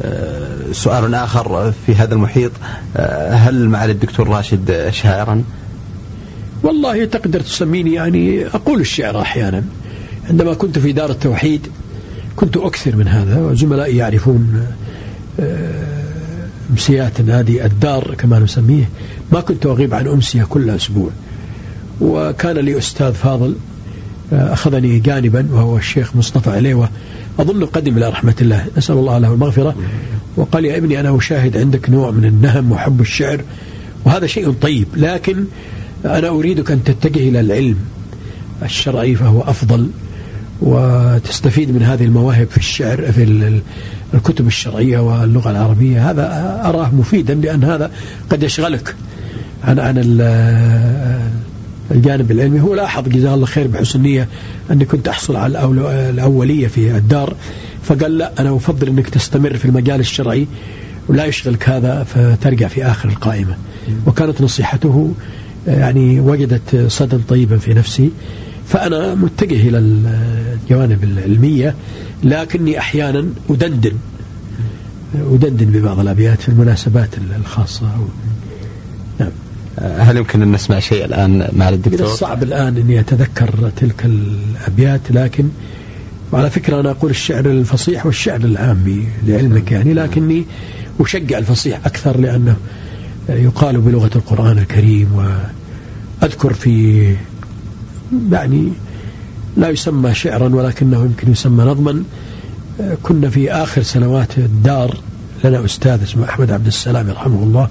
آه، 0.02 0.72
سؤال 0.72 1.14
آخر 1.14 1.72
في 1.86 1.94
هذا 1.94 2.14
المحيط 2.14 2.52
آه، 2.96 3.32
هل 3.32 3.68
معالي 3.68 3.92
الدكتور 3.92 4.28
راشد 4.28 4.88
شاعرا؟ 4.90 5.44
والله 6.62 7.04
تقدر 7.04 7.40
تسميني 7.40 7.92
يعني 7.92 8.46
أقول 8.46 8.80
الشعر 8.80 9.20
أحيانا. 9.20 9.64
عندما 10.30 10.54
كنت 10.54 10.78
في 10.78 10.92
دار 10.92 11.10
التوحيد 11.10 11.68
كنت 12.36 12.56
أكثر 12.56 12.96
من 12.96 13.08
هذا 13.08 13.40
وزملائي 13.40 13.96
يعرفون 13.96 14.66
آه، 16.68 16.72
أمسيات 16.72 17.20
نادي 17.20 17.64
الدار 17.64 18.14
كما 18.18 18.38
نسميه 18.38 18.88
ما 19.32 19.40
كنت 19.40 19.66
أغيب 19.66 19.94
عن 19.94 20.06
أمسية 20.06 20.44
كل 20.44 20.70
أسبوع. 20.70 21.10
وكان 22.00 22.56
لي 22.56 22.78
أستاذ 22.78 23.12
فاضل 23.12 23.54
أخذني 24.32 24.98
جانبا 24.98 25.48
وهو 25.52 25.76
الشيخ 25.76 26.16
مصطفى 26.16 26.50
عليوة. 26.50 26.88
أظن 27.38 27.64
قدم 27.64 27.96
إلى 27.96 28.08
رحمة 28.08 28.34
الله. 28.40 28.66
نسأل 28.76 28.96
الله 28.96 29.18
له 29.18 29.32
المغفرة. 29.32 29.76
وقال 30.36 30.64
يا 30.64 30.76
ابني 30.76 31.00
أنا 31.00 31.18
أشاهد 31.18 31.56
عندك 31.56 31.90
نوع 31.90 32.10
من 32.10 32.24
النهم 32.24 32.72
وحب 32.72 33.00
الشعر 33.00 33.40
وهذا 34.04 34.26
شيء 34.26 34.52
طيب 34.52 34.86
لكن 34.96 35.44
أنا 36.04 36.28
أريدك 36.28 36.70
أن 36.70 36.84
تتجه 36.84 37.28
إلى 37.28 37.40
العلم. 37.40 37.76
الشرعي 38.62 39.14
فهو 39.14 39.40
أفضل. 39.40 39.90
وتستفيد 40.62 41.70
من 41.70 41.82
هذه 41.82 42.04
المواهب 42.04 42.46
في 42.50 42.56
الشعر 42.56 43.12
في 43.12 43.60
الكتب 44.14 44.46
الشرعية 44.46 44.98
واللغة 44.98 45.50
العربية. 45.50 46.10
هذا 46.10 46.60
أراه 46.64 46.94
مفيدا 46.94 47.34
لأن 47.34 47.64
هذا 47.64 47.90
قد 48.30 48.42
يشغلك. 48.42 48.94
عن 49.64 49.78
عن 49.78 49.98
الجانب 51.90 52.30
العلمي 52.30 52.60
هو 52.60 52.74
لاحظ 52.74 53.08
جزاه 53.08 53.34
الله 53.34 53.46
خير 53.46 53.66
بحسن 53.66 54.00
نية 54.02 54.28
أني 54.70 54.84
كنت 54.84 55.08
أحصل 55.08 55.36
على 55.36 55.64
الأولية 56.10 56.66
في 56.66 56.96
الدار 56.96 57.34
فقال 57.82 58.18
لا 58.18 58.32
أنا 58.38 58.56
أفضل 58.56 58.88
أنك 58.88 59.08
تستمر 59.08 59.56
في 59.56 59.64
المجال 59.64 60.00
الشرعي 60.00 60.46
ولا 61.08 61.24
يشغلك 61.24 61.68
هذا 61.68 62.04
فترجع 62.04 62.68
في 62.68 62.84
آخر 62.84 63.08
القائمة. 63.08 63.56
وكانت 64.06 64.40
نصيحته 64.40 65.14
يعني 65.66 66.20
وجدت 66.20 66.86
صدى 66.88 67.18
طيبا 67.28 67.58
في 67.58 67.74
نفسي. 67.74 68.10
فأنا 68.68 69.14
متجه 69.14 69.68
إلى 69.68 69.78
الجوانب 69.78 71.04
العلمية 71.04 71.74
لكني 72.24 72.78
أحيانا 72.78 73.28
أدندن 73.50 73.92
أدندن 75.14 75.66
ببعض 75.66 76.00
الأبيات 76.00 76.40
في 76.40 76.48
المناسبات 76.48 77.08
الخاصة 77.40 77.90
نعم 79.20 79.30
هل 79.78 80.16
يمكن 80.16 80.42
أن 80.42 80.52
نسمع 80.52 80.78
شيء 80.78 81.04
الآن 81.04 81.48
مع 81.56 81.68
الدكتور؟ 81.68 82.08
صعب 82.08 82.42
الآن 82.42 82.76
أني 82.76 83.00
أتذكر 83.00 83.70
تلك 83.76 84.04
الأبيات 84.04 85.00
لكن 85.10 85.48
وعلى 86.32 86.50
فكرة 86.50 86.80
أنا 86.80 86.90
أقول 86.90 87.10
الشعر 87.10 87.46
الفصيح 87.46 88.06
والشعر 88.06 88.40
العامي 88.40 89.08
لعلمك 89.26 89.72
يعني 89.72 89.94
لكني 89.94 90.44
أشجع 91.00 91.38
الفصيح 91.38 91.86
أكثر 91.86 92.20
لأنه 92.20 92.56
يقال 93.28 93.80
بلغة 93.80 94.10
القرآن 94.16 94.58
الكريم 94.58 95.08
وأذكر 96.22 96.52
في 96.52 97.14
يعني 98.32 98.72
لا 99.56 99.68
يسمى 99.68 100.14
شعرا 100.14 100.48
ولكنه 100.54 101.00
يمكن 101.04 101.32
يسمى 101.32 101.64
نظما. 101.64 102.02
كنا 103.02 103.30
في 103.30 103.52
آخر 103.52 103.82
سنوات 103.82 104.38
الدار 104.38 104.96
لنا 105.44 105.64
أستاذ 105.64 106.02
اسمه 106.02 106.24
أحمد 106.24 106.50
عبد 106.50 106.66
السلام 106.66 107.08
يرحمه 107.08 107.42
الله 107.42 107.68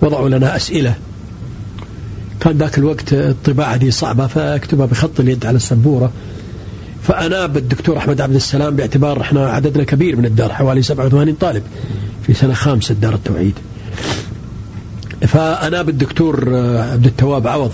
وضعوا 0.00 0.28
لنا 0.28 0.56
أسئلة. 0.56 0.94
كان 2.40 2.58
ذاك 2.58 2.78
الوقت 2.78 3.12
الطباعة 3.12 3.76
دي 3.76 3.90
صعبة 3.90 4.26
فأكتبها 4.26 4.86
بخط 4.86 5.20
اليد 5.20 5.46
على 5.46 5.56
السبورة. 5.56 6.12
فأناب 7.02 7.56
الدكتور 7.56 7.98
أحمد 7.98 8.20
عبد 8.20 8.34
السلام 8.34 8.76
باعتبار 8.76 9.20
إحنا 9.20 9.48
عددنا 9.48 9.84
كبير 9.84 10.16
من 10.16 10.24
الدار 10.24 10.52
حوالي 10.52 10.82
87 10.82 11.34
طالب 11.34 11.62
في 12.26 12.34
سنة 12.34 12.54
خامسة 12.54 12.94
دار 12.94 13.14
التوحيد. 13.14 13.54
فأناب 15.20 15.88
الدكتور 15.88 16.54
عبد 16.92 17.06
التواب 17.06 17.46
عوض 17.46 17.72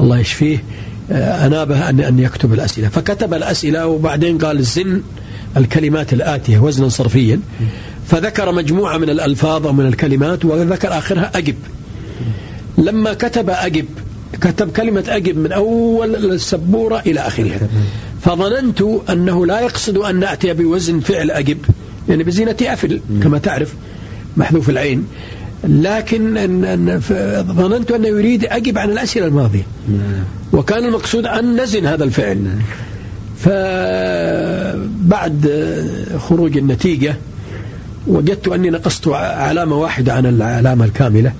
الله 0.00 0.18
يشفيه. 0.18 0.62
أنابه 1.10 1.88
أن 1.88 2.00
أن 2.00 2.18
يكتب 2.18 2.52
الأسئلة. 2.52 2.88
فكتب 2.88 3.34
الأسئلة 3.34 3.86
وبعدين 3.86 4.38
قال 4.38 4.62
زن 4.62 5.02
الكلمات 5.56 6.12
الآتية 6.12 6.58
وزنا 6.58 6.88
صرفيا. 6.88 7.40
فذكر 8.06 8.52
مجموعة 8.52 8.98
من 8.98 9.10
الألفاظ 9.10 9.66
أو 9.66 9.72
من 9.72 9.86
الكلمات 9.86 10.44
وذكر 10.44 10.98
آخرها 10.98 11.30
أجب. 11.34 11.54
لما 12.78 13.14
كتب 13.14 13.50
أجب 13.50 13.86
كتب 14.40 14.70
كلمة 14.72 15.04
أجب 15.08 15.38
من 15.38 15.52
أول 15.52 16.32
السبورة 16.32 17.02
إلى 17.06 17.20
آخرها. 17.20 17.68
فظننت 18.22 18.82
أنه 19.10 19.46
لا 19.46 19.60
يقصد 19.60 19.96
أن 19.96 20.20
نأتي 20.20 20.52
بوزن 20.52 21.00
فعل 21.00 21.30
أجب. 21.30 21.58
يعني 22.08 22.24
بزينة 22.24 22.56
أفل 22.62 23.00
كما 23.22 23.38
تعرف 23.38 23.74
محذوف 24.36 24.70
العين. 24.70 25.06
لكن 25.66 26.34
ظننت 27.42 27.90
أنه 27.90 28.08
يريد 28.08 28.44
أجب 28.44 28.78
عن 28.78 28.90
الأسئلة 28.90 29.26
الماضية. 29.26 29.62
وكان 30.52 30.84
المقصود 30.84 31.26
أن 31.26 31.60
نزن 31.60 31.86
هذا 31.86 32.04
الفعل. 32.04 32.46
فبعد 33.38 34.70
خروج 36.18 36.56
النتيجة 36.56 37.16
وجدت 38.06 38.48
أني 38.48 38.70
نقصت 38.70 39.08
علامة 39.08 39.76
واحدة 39.76 40.12
عن 40.12 40.26
العلامة 40.26 40.84
الكاملة. 40.84 41.32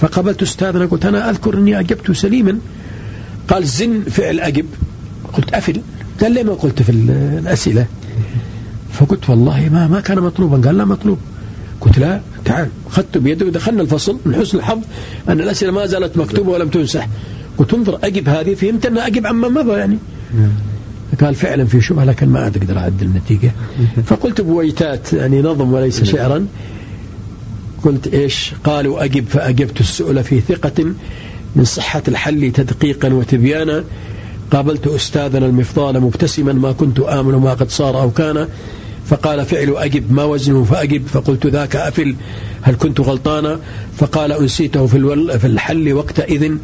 فقابلت 0.00 0.42
أستاذنا 0.42 0.86
قلت 0.86 1.06
أنا 1.06 1.30
أذكر 1.30 1.58
أني 1.58 1.80
أجبت 1.80 2.12
سليما. 2.12 2.58
قال 3.48 3.66
زن 3.66 4.02
فعل 4.02 4.40
أجب. 4.40 4.66
قلت 5.32 5.54
أفل. 5.54 5.80
قال 6.20 6.32
لي 6.32 6.42
ما 6.42 6.52
قلت 6.52 6.82
في 6.82 6.92
الأسئلة؟ 6.92 7.86
فقلت 8.92 9.30
والله 9.30 9.68
ما 9.72 9.88
ما 9.88 10.00
كان 10.00 10.18
مطلوبا. 10.18 10.66
قال 10.68 10.78
لا 10.78 10.84
مطلوب. 10.84 11.18
قلت 11.82 11.98
لا 11.98 12.20
تعال. 12.44 12.68
أخذته 12.86 13.20
بيده 13.20 13.46
ودخلنا 13.46 13.82
الفصل 13.82 14.18
من 14.26 14.34
حسن 14.34 14.58
الحظ 14.58 14.78
أن 15.28 15.40
الأسئلة 15.40 15.72
ما 15.72 15.86
زالت 15.86 16.16
مكتوبة 16.16 16.50
ولم 16.50 16.68
تنسح. 16.68 17.08
قلت 17.58 17.74
انظر 17.74 17.98
أجب 18.04 18.28
هذه 18.28 18.54
فهمت 18.54 18.86
أن 18.86 18.98
أجب 18.98 19.26
عما 19.26 19.48
مضى 19.48 19.72
يعني. 19.72 19.98
قال 21.20 21.34
فعلا 21.34 21.64
في 21.64 21.80
شبهة 21.80 22.04
لكن 22.04 22.28
ما 22.28 22.42
أقدر 22.42 22.78
أعدل 22.78 23.06
النتيجة. 23.06 23.52
فقلت 24.06 24.40
بويتات 24.40 25.12
يعني 25.12 25.42
نظم 25.42 25.72
وليس 25.72 26.04
شعرا. 26.04 26.46
قلت 27.84 28.14
إيش؟ 28.14 28.52
قالوا 28.64 29.04
أجب 29.04 29.26
فأجبت 29.28 29.80
السؤال 29.80 30.24
في 30.24 30.40
ثقة 30.40 30.84
من 31.56 31.64
صحة 31.64 32.02
الحل 32.08 32.52
تدقيقا 32.52 33.12
وتبيانا. 33.12 33.84
قابلت 34.50 34.86
أستاذنا 34.86 35.46
المفضال 35.46 36.00
مبتسما 36.00 36.52
ما 36.52 36.72
كنت 36.72 37.00
آمن 37.00 37.34
ما 37.34 37.54
قد 37.54 37.70
صار 37.70 38.02
أو 38.02 38.10
كان. 38.10 38.48
فقال 39.06 39.46
فعل 39.46 39.74
أجب 39.76 40.12
ما 40.12 40.24
وزنه 40.24 40.64
فأجب. 40.64 41.06
فقلت 41.06 41.46
ذاك 41.46 41.76
أفل 41.76 42.14
هل 42.62 42.74
كنت 42.74 43.00
غلطانا 43.00 43.58
فقال 43.96 44.32
أنسيته 44.32 44.86
في, 44.86 45.38
في 45.38 45.46
الحل 45.46 45.92
وقتئذ 45.92 46.54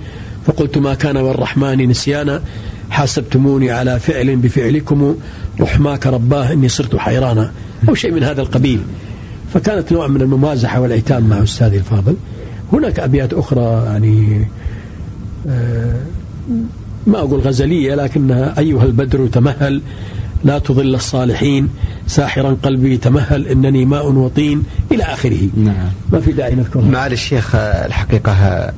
فقلت 0.46 0.78
ما 0.78 0.94
كان 0.94 1.16
والرحمن 1.16 1.88
نسيانا. 1.88 2.42
حاسبتموني 2.90 3.70
على 3.70 4.00
فعل 4.00 4.36
بفعلكم 4.36 5.16
رحماك 5.60 6.06
رباه 6.06 6.52
إني 6.52 6.68
صرت 6.68 6.96
حيرانا. 6.96 7.52
أو 7.88 7.94
شيء 7.94 8.12
من 8.12 8.22
هذا 8.22 8.42
القبيل. 8.42 8.80
فكانت 9.54 9.92
نوع 9.92 10.06
من 10.06 10.22
الممازحة 10.22 10.80
والعتاب 10.80 11.28
مع 11.28 11.42
أستاذي 11.42 11.76
الفاضل. 11.76 12.16
هناك 12.72 13.00
أبيات 13.00 13.32
أخرى 13.32 13.82
يعني 13.86 14.48
آه، 15.48 15.94
ما 17.06 17.18
أقول 17.18 17.40
غزلية 17.40 17.94
لكنها 17.94 18.58
أيها 18.58 18.84
البدر 18.84 19.26
تمهل. 19.26 19.82
لا 20.44 20.58
تضل 20.58 20.94
الصالحين. 20.94 21.68
ساحرا 22.06 22.56
قلبي 22.62 22.96
تمهل 22.96 23.46
إنني 23.46 23.84
ماء 23.84 24.12
وطين 24.12 24.62
إلى 24.92 25.02
آخره. 25.02 25.48
نعم. 25.56 25.90
ما 26.12 26.20
في 26.20 26.32
داعي 26.32 26.54
نذكرها 26.54 26.84
معالي 26.84 27.14
الشيخ 27.14 27.54
الحقيقة 27.54 28.72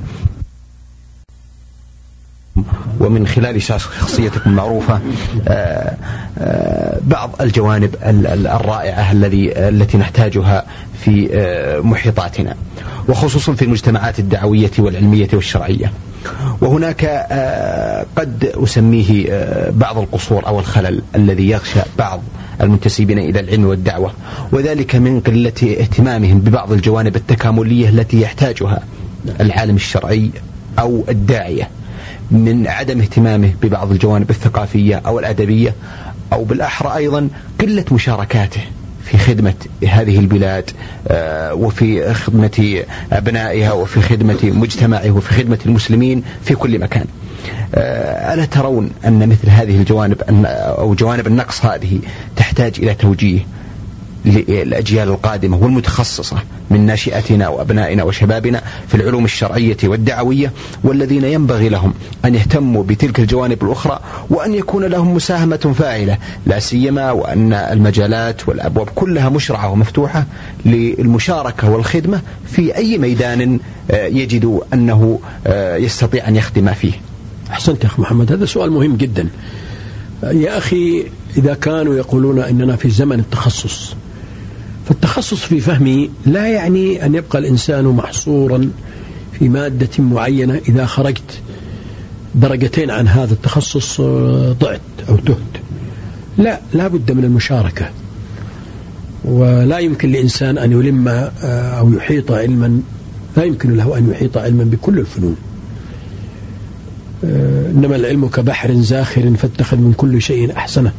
ومن 3.00 3.26
خلال 3.26 3.62
شخصيتكم 3.62 4.50
المعروفة 4.50 5.00
آه، 5.48 5.96
آه، 6.38 6.98
بعض 7.02 7.30
الجوانب 7.40 7.94
الرائعة 8.26 9.12
الذي 9.12 9.68
التي 9.68 9.98
نحتاجها 9.98 10.66
في 11.04 11.28
آه، 11.32 11.80
محيطاتنا 11.80 12.54
وخصوصا 13.08 13.54
في 13.54 13.64
المجتمعات 13.64 14.18
الدعوية 14.18 14.70
والعلمية 14.78 15.28
والشرعية. 15.32 15.92
وهناك 16.60 17.04
قد 18.16 18.52
أسميه 18.64 19.26
بعض 19.70 19.98
القصور 19.98 20.46
أو 20.46 20.60
الخلل 20.60 21.02
الذي 21.14 21.48
يغشى 21.50 21.80
بعض 21.98 22.20
المنتسبين 22.60 23.18
إلى 23.18 23.40
العلم 23.40 23.64
والدعوة 23.64 24.12
وذلك 24.52 24.96
من 24.96 25.20
قلة 25.20 25.76
اهتمامهم 25.80 26.38
ببعض 26.40 26.72
الجوانب 26.72 27.16
التكاملية 27.16 27.88
التي 27.88 28.20
يحتاجها 28.20 28.82
العالم 29.40 29.76
الشرعي 29.76 30.30
أو 30.78 31.04
الداعية 31.08 31.68
من 32.30 32.66
عدم 32.66 33.00
اهتمامه 33.00 33.52
ببعض 33.62 33.90
الجوانب 33.90 34.30
الثقافية 34.30 35.02
أو 35.06 35.18
الأدبية 35.18 35.74
أو 36.32 36.44
بالأحرى 36.44 36.96
أيضا 36.96 37.28
قلة 37.60 37.84
مشاركاته. 37.92 38.60
في 39.10 39.18
خدمة 39.18 39.54
هذه 39.88 40.18
البلاد 40.18 40.70
آه، 41.08 41.54
وفي 41.54 42.14
خدمة 42.14 42.84
أبنائها 43.12 43.72
وفي 43.72 44.00
خدمة 44.00 44.38
مجتمعه 44.42 45.10
وفي 45.10 45.34
خدمة 45.34 45.58
المسلمين 45.66 46.22
في 46.44 46.54
كل 46.54 46.78
مكان. 46.78 47.06
آه، 47.74 48.34
ألا 48.34 48.44
ترون 48.44 48.90
أن 49.06 49.28
مثل 49.28 49.48
هذه 49.48 49.76
الجوانب 49.76 50.22
أو 50.78 50.94
جوانب 50.94 51.26
النقص 51.26 51.64
هذه 51.64 51.98
تحتاج 52.36 52.72
إلى 52.78 52.94
توجيه؟ 52.94 53.40
للأجيال 54.24 55.08
القادمة 55.08 55.56
والمتخصصة 55.56 56.36
من 56.70 56.86
ناشئتنا 56.86 57.48
وأبنائنا 57.48 58.02
وشبابنا 58.02 58.62
في 58.88 58.94
العلوم 58.94 59.24
الشرعية 59.24 59.76
والدعوية 59.84 60.52
والذين 60.84 61.24
ينبغي 61.24 61.68
لهم 61.68 61.94
أن 62.24 62.34
يهتموا 62.34 62.84
بتلك 62.84 63.20
الجوانب 63.20 63.64
الأخرى 63.64 64.00
وأن 64.30 64.54
يكون 64.54 64.84
لهم 64.84 65.14
مساهمة 65.14 65.74
فاعلة 65.78 66.18
لا 66.46 66.58
سيما 66.58 67.10
وأن 67.10 67.52
المجالات 67.52 68.48
والأبواب 68.48 68.88
كلها 68.94 69.28
مشرعة 69.28 69.70
ومفتوحة 69.70 70.24
للمشاركة 70.64 71.70
والخدمة 71.70 72.20
في 72.46 72.76
أي 72.76 72.98
ميدان 72.98 73.58
آه، 73.90 74.06
يجد 74.06 74.60
أنه 74.74 75.20
آه، 75.46 75.76
يستطيع 75.76 76.28
أن 76.28 76.36
يخدم 76.36 76.72
فيه. 76.72 76.92
أحسنت 77.50 77.84
يا 77.84 77.88
أخي 77.88 78.02
محمد 78.02 78.32
هذا 78.32 78.46
سؤال 78.46 78.70
مهم 78.70 78.96
جدا. 78.96 79.28
يا 80.22 80.58
أخي 80.58 81.04
إذا 81.36 81.54
كانوا 81.54 81.94
يقولون 81.94 82.38
أننا 82.38 82.76
في 82.76 82.90
زمن 82.90 83.18
التخصص 83.20 83.94
فالتخصص 84.90 85.40
في 85.40 85.60
فهمي 85.60 86.10
لا 86.26 86.46
يعني 86.46 87.06
أن 87.06 87.14
يبقى 87.14 87.38
الإنسان 87.38 87.84
محصورا 87.84 88.70
في 89.38 89.48
مادة 89.48 89.88
معينة 89.98 90.60
إذا 90.68 90.86
خرجت 90.86 91.40
درجتين 92.34 92.90
عن 92.90 93.08
هذا 93.08 93.32
التخصص 93.32 94.00
آه، 94.00 94.56
ضعت 94.60 94.80
أو 95.08 95.16
تهت. 95.16 95.36
لا 96.38 96.60
لا 96.74 96.88
بد 96.88 97.12
من 97.12 97.24
المشاركة. 97.24 97.90
ولا 99.24 99.78
يمكن 99.78 100.12
لإنسان 100.12 100.58
أن 100.58 100.72
يلم 100.72 101.08
آه، 101.08 101.78
أو 101.78 101.92
يحيط 101.92 102.32
علما 102.32 102.80
لا 103.36 103.44
يمكن 103.44 103.76
له 103.76 103.98
أن 103.98 104.10
يحيط 104.10 104.38
علما 104.38 104.64
بكل 104.64 104.98
الفنون. 104.98 105.36
آه، 107.24 107.70
إنما 107.70 107.96
العلم 107.96 108.28
كبحر 108.28 108.74
زاخر 108.74 109.34
فاتخذ 109.36 109.76
من 109.76 109.92
كل 109.96 110.22
شيء 110.22 110.56
أحسنه. 110.56 110.92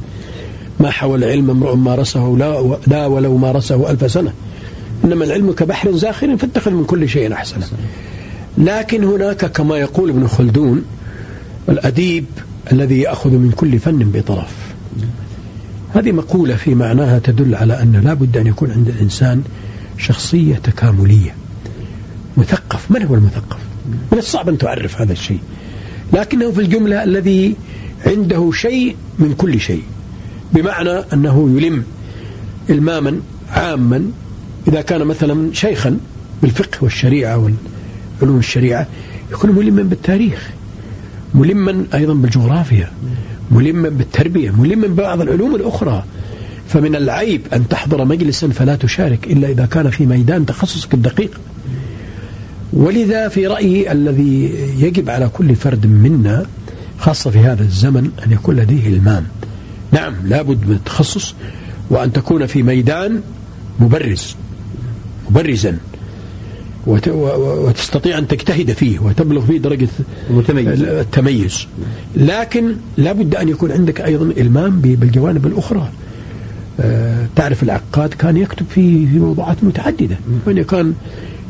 ما 0.79 0.91
حول 0.91 1.23
العلم 1.23 1.49
امرؤ 1.49 1.75
مارسه 1.75 2.35
لا, 2.39 2.77
لا 2.87 3.05
ولو 3.05 3.37
مارسه 3.37 3.91
ألف 3.91 4.11
سنة. 4.11 4.33
إنما 5.05 5.25
العلم 5.25 5.51
كبحر 5.51 5.91
زاخر 5.91 6.37
فاتخذ 6.37 6.71
من 6.71 6.85
كل 6.85 7.09
شيء 7.09 7.33
أحسنه 7.33 7.67
لكن 8.57 9.03
هناك 9.03 9.45
كما 9.45 9.77
يقول 9.77 10.09
ابن 10.09 10.27
خلدون 10.27 10.83
الأديب 11.69 12.25
الذي 12.71 12.99
يأخذ 12.99 13.29
من 13.29 13.51
كل 13.51 13.79
فن 13.79 14.11
بطرف. 14.13 14.53
هذه 15.93 16.11
مقولة 16.11 16.55
في 16.55 16.75
معناها 16.75 17.19
تدل 17.19 17.55
على 17.55 17.81
أن 17.81 18.01
لا 18.03 18.13
بد 18.13 18.37
أن 18.37 18.47
يكون 18.47 18.71
عند 18.71 18.87
الإنسان 18.87 19.43
شخصية 19.97 20.55
تكاملية. 20.55 21.35
مثقف. 22.37 22.91
من 22.91 23.03
هو 23.03 23.15
المثقف؟ 23.15 23.57
من 24.11 24.17
الصعب 24.17 24.49
أن 24.49 24.57
تعرف 24.57 25.01
هذا 25.01 25.13
الشيء. 25.13 25.39
لكنه 26.13 26.51
في 26.51 26.61
الجملة 26.61 27.03
الذي 27.03 27.55
عنده 28.05 28.51
شيء 28.53 28.95
من 29.19 29.33
كل 29.33 29.59
شيء. 29.59 29.83
بمعنى 30.53 30.89
أنه 31.13 31.51
يلم 31.57 31.83
إلماما 32.69 33.19
عاما 33.51 34.11
إذا 34.67 34.81
كان 34.81 35.05
مثلا 35.05 35.53
شيخا 35.53 35.97
بالفقه 36.41 36.77
والشريعة 36.81 37.37
والعلوم 37.37 38.39
الشريعة 38.39 38.87
يكون 39.31 39.51
ملما 39.51 39.83
بالتاريخ 39.83 40.49
ملما 41.33 41.85
أيضا 41.93 42.13
بالجغرافيا 42.13 42.91
ملما 43.51 43.89
بالتربية 43.89 44.51
ملما 44.51 44.87
ببعض 44.87 45.21
العلوم 45.21 45.55
الأخرى. 45.55 46.03
فمن 46.67 46.95
العيب 46.95 47.41
أن 47.53 47.67
تحضر 47.67 48.05
مجلسا 48.05 48.47
فلا 48.47 48.75
تشارك 48.75 49.27
إلا 49.27 49.47
إذا 49.47 49.65
كان 49.65 49.89
في 49.89 50.05
ميدان 50.05 50.45
تخصصك 50.45 50.93
الدقيق. 50.93 51.39
ولذا 52.73 53.27
في 53.27 53.47
رأيي 53.47 53.91
الذي 53.91 54.53
يجب 54.79 55.09
على 55.09 55.29
كل 55.29 55.55
فرد 55.55 55.85
منا 55.85 56.45
خاصة 56.99 57.31
في 57.31 57.39
هذا 57.39 57.63
الزمن 57.63 58.11
أن 58.25 58.31
يكون 58.31 58.55
لديه 58.55 58.87
إلمام. 58.87 59.25
نعم 59.91 60.13
لابد 60.23 60.67
من 60.67 60.75
التخصص 60.75 61.33
وأن 61.89 62.13
تكون 62.13 62.45
في 62.45 62.63
ميدان 62.63 63.21
مبرز 63.79 64.35
مبرزا. 65.29 65.77
وتستطيع 66.87 68.17
أن 68.17 68.27
تجتهد 68.27 68.71
فيه 68.71 68.99
وتبلغ 68.99 69.45
فيه 69.45 69.57
درجة 69.57 69.87
المتميز. 70.29 70.81
التميز. 70.81 71.67
لكن 72.15 72.75
لابد 72.97 73.35
أن 73.35 73.49
يكون 73.49 73.71
عندك 73.71 74.01
أيضا 74.01 74.25
إلمام 74.25 74.81
بالجوانب 74.81 75.45
الأخرى. 75.45 75.89
آه، 76.79 77.25
تعرف 77.35 77.63
العقاد 77.63 78.09
كان 78.09 78.37
يكتب 78.37 78.65
في 78.69 79.07
في 79.07 79.19
موضوعات 79.19 79.57
متعددة. 79.63 80.17
وإن 80.45 80.63
كان 80.63 80.93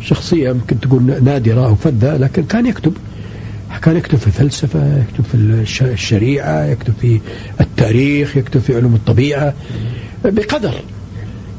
شخصية 0.02 0.50
يمكن 0.50 0.80
تكون 0.80 1.24
نادرة 1.24 1.66
أو 1.66 1.76
فذة 1.76 2.18
لكن 2.18 2.44
كان 2.44 2.66
يكتب. 2.66 2.94
كان 3.80 3.98
يكتب 3.98 4.18
في 4.18 4.28
الفلسفة 4.28 5.00
يكتب 5.00 5.24
في 5.24 5.36
الشريعة 5.82 6.66
يكتب 6.66 6.94
في 7.02 7.20
التاريخ 7.62 8.38
يكتب 8.38 8.62
في 8.62 8.76
علوم 8.76 8.96
الطبيعة 8.96 9.54
بقدر 10.26 10.74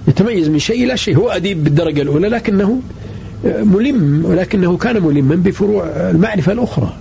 يتميز 0.08 0.48
من 0.48 0.58
شيء 0.58 0.84
إلى 0.84 0.96
شيء. 0.96 1.16
هو 1.16 1.28
أديب 1.28 1.64
بالدرجة 1.64 2.02
الأولى 2.02 2.28
لكنه 2.28 2.80
ملم 3.44 4.24
ولكنه 4.24 4.76
كان 4.76 5.02
ملما 5.02 5.34
بفروع 5.34 5.84
المعرفة 5.86 6.52
الأخرى. 6.52 6.96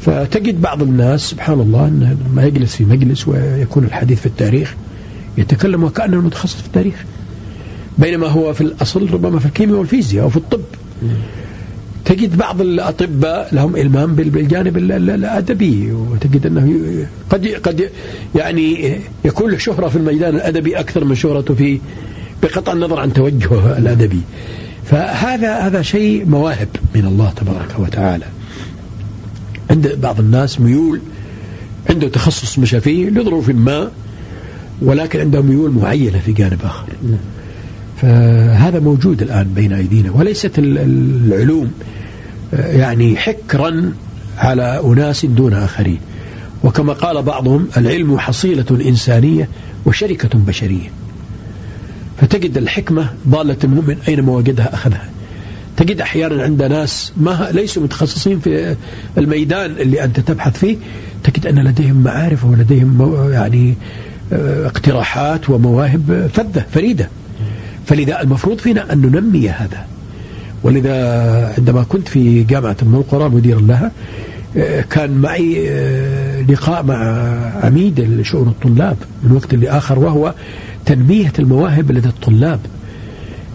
فتجد 0.00 0.60
بعض 0.60 0.82
الناس 0.82 1.20
سبحان 1.30 1.60
الله 1.60 1.88
أنه 1.88 2.16
لما 2.30 2.44
يجلس 2.44 2.76
في 2.76 2.84
مجلس 2.84 3.28
ويكون 3.28 3.84
الحديث 3.84 4.20
في 4.20 4.26
التاريخ 4.26 4.74
يتكلم 5.38 5.84
وكأنه 5.84 6.20
متخصص 6.20 6.54
في 6.54 6.66
التاريخ. 6.66 7.04
بينما 7.98 8.26
هو 8.26 8.52
في 8.54 8.60
الأصل 8.60 9.10
ربما 9.10 9.38
في 9.38 9.46
الكيمياء 9.46 9.78
والفيزياء 9.78 10.24
أو 10.24 10.28
في 10.28 10.36
الطب. 10.36 10.60
تجد 12.08 12.36
بعض 12.36 12.60
الأطباء 12.60 13.48
لهم 13.52 13.76
إلمام 13.76 14.14
بالجانب 14.14 14.76
الأدبي 14.76 15.92
وتجد 15.92 16.46
أنه 16.46 17.06
قد 17.30 17.46
قد 17.46 17.90
يعني 18.34 18.96
يكون 19.24 19.50
له 19.50 19.58
شهرة 19.58 19.88
في 19.88 19.96
الميدان 19.96 20.34
الأدبي 20.34 20.80
أكثر 20.80 21.04
من 21.04 21.14
شهرته 21.14 21.54
في 21.54 21.80
بقطع 22.42 22.72
النظر 22.72 23.00
عن 23.00 23.12
توجهه 23.12 23.78
الأدبي. 23.78 24.20
فهذا 24.84 25.58
هذا 25.58 25.82
شيء 25.82 26.26
مواهب 26.26 26.68
من 26.94 27.04
الله 27.04 27.30
تبارك 27.30 27.74
وتعالى. 27.78 28.26
عند 29.70 29.98
بعض 30.02 30.20
الناس 30.20 30.60
ميول 30.60 31.00
عنده 31.90 32.08
تخصص 32.08 32.58
مشى 32.58 32.80
فيه 32.80 33.10
لظروف 33.10 33.48
ما 33.48 33.90
ولكن 34.82 35.20
عنده 35.20 35.42
ميول 35.42 35.70
معينة 35.70 36.18
في 36.18 36.32
جانب 36.32 36.58
آخر. 36.64 36.86
فهذا 38.02 38.80
موجود 38.80 39.22
الآن 39.22 39.52
بين 39.54 39.72
أيدينا 39.72 40.10
وليست 40.10 40.52
العلوم 40.58 41.72
يعني 42.52 43.16
حكرا 43.16 43.92
على 44.38 44.80
أناس 44.84 45.26
دون 45.26 45.52
آخرين. 45.52 45.98
وكما 46.64 46.92
قال 46.92 47.22
بعضهم 47.22 47.68
العلم 47.76 48.18
حصيلة 48.18 48.66
إنسانية 48.70 49.48
وشركة 49.86 50.38
بشرية. 50.38 50.90
فتجد 52.20 52.56
الحكمة 52.58 53.10
ضالة 53.28 53.56
المؤمن 53.64 53.96
أينما 54.08 54.32
وجدها 54.32 54.74
أخذها. 54.74 55.08
تجد 55.76 56.00
أحيانا 56.00 56.42
عند 56.42 56.62
ناس 56.62 57.12
ما 57.16 57.48
ليسوا 57.52 57.82
متخصصين 57.82 58.40
في 58.40 58.76
الميدان 59.18 59.70
اللي 59.70 60.04
أنت 60.04 60.20
تبحث 60.20 60.58
فيه 60.58 60.76
تجد 61.24 61.46
أن 61.46 61.58
لديهم 61.58 62.02
معارف 62.02 62.44
ولديهم 62.44 63.30
يعني 63.32 63.74
آه، 64.32 64.66
اقتراحات 64.66 65.50
ومواهب 65.50 66.30
فذة 66.34 66.64
فريدة. 66.74 67.08
فلذا 67.86 68.20
المفروض 68.22 68.58
فينا 68.58 68.92
أن 68.92 68.98
ننمي 68.98 69.48
هذا. 69.48 69.86
ولذا 70.62 71.54
عندما 71.58 71.82
كنت 71.82 72.08
في 72.08 72.42
جامعة 72.42 72.76
أم 72.82 72.94
القرى 72.94 73.28
مديرا 73.28 73.60
لها 73.60 73.92
آه، 74.56 74.80
كان 74.80 75.10
معي 75.10 75.68
آه، 75.68 76.42
لقاء 76.42 76.82
مع 76.82 76.96
عميد 77.64 78.22
شؤون 78.22 78.48
الطلاب 78.48 78.96
من 79.22 79.32
وقت 79.32 79.54
لآخر 79.54 79.98
وهو 79.98 80.34
تنمية 80.86 81.32
المواهب 81.38 81.92
لدى 81.92 82.08
الطلاب. 82.08 82.60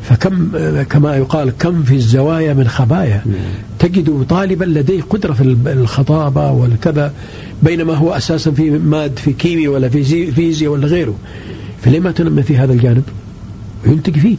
فكم 0.03 0.51
آه، 0.55 0.83
كما 0.83 1.15
يقال 1.17 1.53
كم 1.59 1.83
في 1.83 1.95
الزوايا 1.95 2.53
من 2.53 2.67
خبايا. 2.67 3.23
تجد 3.79 4.25
طالبا 4.29 4.65
لديه 4.65 5.01
قدرة 5.01 5.33
في 5.33 5.43
الخطابة 5.67 6.51
والكذا 6.51 7.13
بينما 7.63 7.93
هو 7.93 8.11
أساسا 8.11 8.51
في 8.51 8.69
ماد 8.69 9.19
في 9.19 9.33
كيمياء 9.33 9.71
ولا 9.71 9.89
في 9.89 10.31
فيزياء 10.31 10.71
ولا 10.71 10.87
غيره. 10.87 11.15
فليه 11.81 11.99
ما 11.99 12.11
تنمي 12.11 12.43
في 12.43 12.57
هذا 12.57 12.73
الجانب 12.73 13.03
وينتج 13.87 14.19
فيه. 14.19 14.37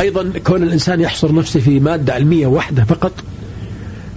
أيضا 0.00 0.32
كون 0.46 0.62
الإنسان 0.62 1.00
يحصر 1.00 1.34
نفسه 1.34 1.60
في 1.60 1.80
مادة 1.80 2.14
علمية 2.14 2.46
واحدة 2.46 2.84
فقط 2.84 3.12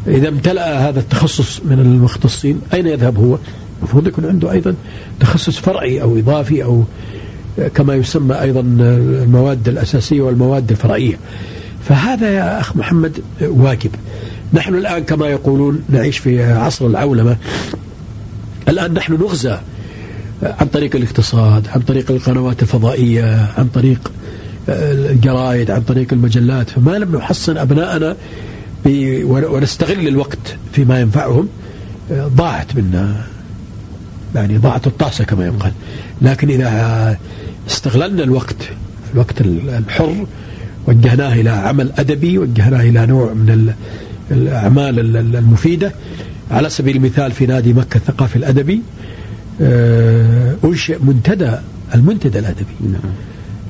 إذا 0.07 0.29
امتلأ 0.29 0.89
هذا 0.89 0.99
التخصص 0.99 1.61
من 1.65 1.79
المختصين 1.79 2.61
أين 2.73 2.87
يذهب 2.87 3.17
هو؟ 3.17 3.37
المفروض 3.79 4.07
يكون 4.07 4.25
عنده 4.25 4.51
أيضا 4.51 4.75
تخصص 5.19 5.57
فرعي 5.57 6.01
أو 6.01 6.17
إضافي 6.17 6.63
أو 6.63 6.83
كما 7.75 7.95
يسمى 7.95 8.41
أيضا 8.41 8.59
المواد 8.59 9.67
الأساسية 9.67 10.21
والمواد 10.21 10.71
الفرعية. 10.71 11.17
فهذا 11.89 12.29
يا 12.29 12.59
أخ 12.59 12.75
محمد 12.75 13.19
واجب. 13.41 13.91
نحن 14.53 14.75
الآن 14.75 15.03
كما 15.03 15.27
يقولون 15.27 15.83
نعيش 15.89 16.17
في 16.17 16.43
عصر 16.43 16.85
العولمة. 16.85 17.37
الآن 18.67 18.93
نحن 18.93 19.13
نغزى 19.13 19.57
عن 20.43 20.67
طريق 20.67 20.95
الاقتصاد 20.95 21.67
عن 21.75 21.81
طريق 21.81 22.11
القنوات 22.11 22.61
الفضائية 22.61 23.47
عن 23.57 23.67
طريق 23.67 24.11
الجرائد 24.69 25.71
عن 25.71 25.81
طريق 25.81 26.13
المجلات. 26.13 26.69
فما 26.69 26.97
لم 26.97 27.15
نحصن 27.15 27.57
أبناءنا 27.57 28.15
ونستغل 29.25 30.07
الوقت 30.07 30.55
فيما 30.73 30.99
ينفعهم. 30.99 31.47
ضاعت 32.11 32.75
منا. 32.75 33.25
يعني 34.35 34.57
ضاعت 34.57 34.87
الطاسة 34.87 35.23
كما 35.23 35.45
يقال. 35.45 35.71
لكن 36.21 36.49
إذا 36.49 37.17
استغللنا 37.69 38.23
الوقت 38.23 38.69
الوقت 39.13 39.41
الحر 39.41 40.25
وجهناه 40.87 41.33
إلى 41.33 41.49
عمل 41.49 41.91
أدبي 41.97 42.37
وجهناه 42.37 42.81
إلى 42.81 43.05
نوع 43.05 43.33
من 43.33 43.73
الأعمال 44.31 45.15
المفيدة. 45.35 45.91
على 46.51 46.69
سبيل 46.69 46.95
المثال 46.95 47.31
في 47.31 47.45
نادي 47.45 47.73
مكة 47.73 47.97
الثقافي 47.97 48.35
الأدبي 48.35 48.81
آه، 49.61 50.55
أنشئ 50.63 50.97
منتدى 51.03 51.51
المنتدى 51.95 52.39
الأدبي. 52.39 52.75
نعم. 52.81 53.11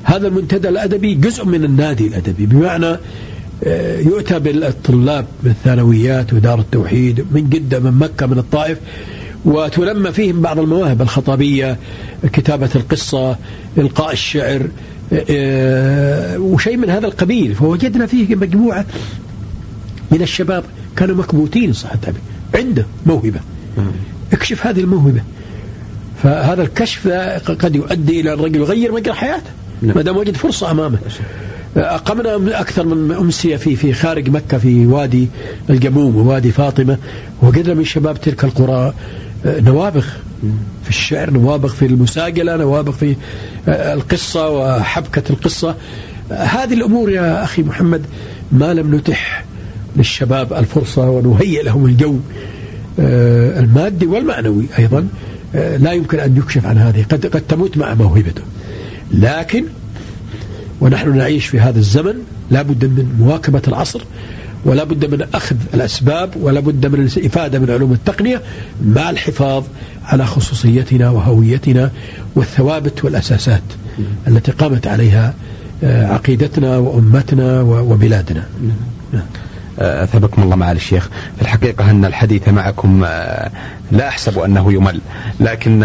هذا 0.04 0.28
المنتدى 0.28 0.68
الأدبي 0.68 1.14
جزء 1.14 1.44
من 1.44 1.64
النادي 1.64 2.06
الأدبي 2.06 2.46
بمعنى 2.46 2.96
آه، 3.64 4.00
يؤتى 4.00 4.38
بالطلاب 4.38 5.26
بالثانويات 5.42 6.32
ودار 6.32 6.58
التوحيد 6.58 7.26
من 7.32 7.48
جدة 7.48 7.80
من 7.80 7.92
مكة 7.92 8.26
من 8.26 8.38
الطائف 8.38 8.78
وتنمى 9.44 10.12
فيهم 10.12 10.40
بعض 10.40 10.58
المواهب 10.58 11.02
الخطابية 11.02 11.76
كتابة 12.32 12.70
القصة 12.74 13.36
إلقاء 13.78 14.12
الشعر 14.12 14.68
آه، 15.12 16.38
وشيء 16.38 16.76
من 16.76 16.90
هذا 16.90 17.06
القبيل. 17.06 17.54
فوجدنا 17.54 18.06
فيه 18.06 18.34
مجموعة 18.34 18.86
من 20.10 20.22
الشباب 20.22 20.64
كانوا 20.96 21.16
مكبوتين 21.16 21.72
صح 21.72 21.92
التعبير 21.92 22.20
عنده 22.54 22.86
موهبة. 23.06 23.40
اكشف 24.32 24.66
هذه 24.66 24.80
الموهبة. 24.80 25.22
فهذا 26.22 26.62
الكشف 26.62 27.08
قد 27.46 27.76
يؤدي 27.76 28.20
إلى 28.20 28.32
الرجل 28.32 28.60
يغير 28.60 28.92
مجرى 28.92 29.14
حياته. 29.14 29.50
ما 29.82 30.02
دام 30.02 30.16
وجد 30.16 30.36
فرصة 30.36 30.70
أمامه. 30.70 30.98
أقمنا 31.76 32.60
أكثر 32.60 32.86
من 32.86 33.14
أمسية 33.14 33.56
في 33.56 33.76
في 33.76 33.92
خارج 33.92 34.30
مكة 34.30 34.58
في 34.58 34.86
وادي 34.86 35.28
الجموم 35.70 36.16
ووادي 36.16 36.52
فاطمة 36.52 36.98
وجدنا 37.42 37.74
من 37.74 37.84
شباب 37.84 38.20
تلك 38.20 38.44
القرى 38.44 38.94
آه، 39.46 39.60
نوابغ 39.60 40.06
في 40.84 40.90
الشعر 40.90 41.30
نوابغ 41.30 41.68
في 41.68 41.86
المساجلة 41.86 42.56
نوابغ 42.56 42.92
في 42.92 43.16
آه، 43.68 43.94
القصة 43.94 44.50
وحبكة 44.50 45.22
القصة. 45.30 45.76
هذه 46.30 46.74
الأمور 46.74 47.10
يا 47.10 47.44
أخي 47.44 47.62
محمد 47.62 48.02
ما 48.52 48.74
لم 48.74 48.94
نتح 48.94 49.44
للشباب 49.96 50.52
الفرصة 50.52 51.10
ونهيئ 51.10 51.62
لهم 51.62 51.86
الجو 51.86 52.18
آه، 53.00 53.60
المادي 53.60 54.06
والمعنوي 54.06 54.66
أيضا 54.78 55.08
لا 55.54 55.92
يمكن 55.92 56.18
أن 56.18 56.36
يكشف 56.36 56.66
عن 56.66 56.78
هذه. 56.78 57.04
قد 57.10 57.26
قد 57.26 57.40
تموت 57.40 57.78
مع 57.78 57.94
موهبته. 57.94 58.42
لكن 59.12 59.64
ونحن 60.80 61.16
نعيش 61.16 61.46
في 61.46 61.60
هذا 61.60 61.78
الزمن 61.78 62.14
لا 62.50 62.62
بد 62.62 62.84
من 62.84 63.16
مواكبة 63.18 63.62
العصر 63.68 64.02
ولا 64.64 64.84
بد 64.84 65.14
من 65.14 65.26
أخذ 65.34 65.56
الأسباب 65.74 66.30
ولا 66.40 66.60
بد 66.60 66.86
من 66.86 67.10
الإفادة 67.16 67.58
من 67.58 67.70
علوم 67.70 67.92
التقنية 67.92 68.42
مع 68.86 69.10
الحفاظ 69.10 69.64
على 70.04 70.26
خصوصيتنا 70.26 71.10
وهويتنا 71.10 71.90
والثوابت 72.34 73.04
والأساسات 73.04 73.62
التي 74.28 74.52
قامت 74.52 74.86
عليها 74.86 75.34
آه، 75.84 76.06
عقيدتنا 76.06 76.78
وأمتنا 76.78 77.60
وبلادنا 77.62 78.46
نعم. 79.12 79.22
أثابكم 79.78 80.42
الله 80.42 80.56
معالي 80.56 80.76
الشيخ. 80.76 81.08
في 81.36 81.42
الحقيقة 81.42 81.90
أن 81.90 82.04
الحديث 82.04 82.48
معكم 82.48 83.04
آه، 83.04 83.50
لا 83.92 84.08
أحسب 84.08 84.38
أنه 84.38 84.72
يمل 84.72 85.00
لكن 85.40 85.82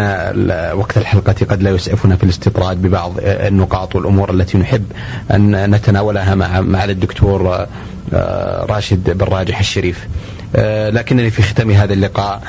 وقت 0.74 0.98
الحلقة 0.98 1.36
قد 1.50 1.62
لا 1.64 1.70
يسعفنا 1.70 2.16
في 2.16 2.24
الاستطراد 2.24 2.82
ببعض 2.82 3.14
النقاط 3.20 3.96
والأمور 3.96 4.34
التي 4.34 4.58
نحب 4.58 4.86
أن 5.32 5.72
نتناولها 5.76 6.36
مع 6.36 6.62
مع 6.62 6.84
الدكتور 6.84 7.66
آه، 8.14 8.66
راشد 8.66 9.18
بن 9.18 9.26
راجح 9.26 9.60
الشريف. 9.60 10.08
لكنني 10.90 11.30
في 11.30 11.42
ختام 11.42 11.72
هذا 11.72 11.94
اللقاء 11.94 12.42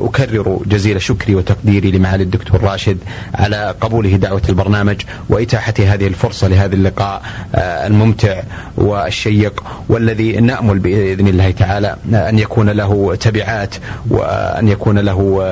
أكرر 0.00 0.60
جزيل 0.66 1.02
شكري 1.02 1.34
وتقديري 1.34 1.90
لمعالي 1.90 2.22
الدكتور 2.22 2.60
راشد 2.64 2.98
على 3.34 3.74
قبوله 3.80 4.16
دعوة 4.16 4.42
البرنامج 4.48 4.96
وإتاحة 5.28 5.74
هذه 5.78 6.06
الفرصة 6.06 6.48
لهذا 6.48 6.74
اللقاء 6.74 7.22
الممتع 7.54 8.42
والشيق 8.76 9.64
والذي 9.88 10.32
نأمل 10.32 10.78
بإذن 10.78 11.28
الله 11.28 11.50
تعالى 11.50 11.96
أن 12.12 12.38
يكون 12.38 12.70
له 12.70 13.14
تبعات 13.14 13.74
وأن 14.10 14.68
يكون 14.68 14.98
له 14.98 15.42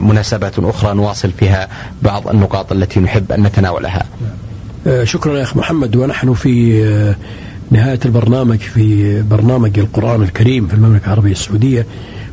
مناسبات 0.00 0.58
أخرى 0.58 0.94
نواصل 0.94 1.30
فيها 1.30 1.68
بعض 2.02 2.28
النقاط 2.28 2.72
التي 2.72 3.00
نحب 3.00 3.32
أن 3.32 3.42
نتناولها. 3.42 4.06
آه، 4.86 5.04
شكرا 5.04 5.38
يا 5.38 5.42
أخ 5.42 5.56
محمد 5.56 5.96
ونحن 5.96 6.34
في 6.34 6.84
آه، 6.84 7.16
نهاية 7.70 8.00
البرنامج 8.04 8.58
في 8.58 9.22
برنامج 9.22 9.78
القرآن 9.78 10.22
الكريم 10.22 10.66
في 10.66 10.74
المملكة 10.74 11.06
العربية 11.06 11.32
السعودية. 11.32 11.86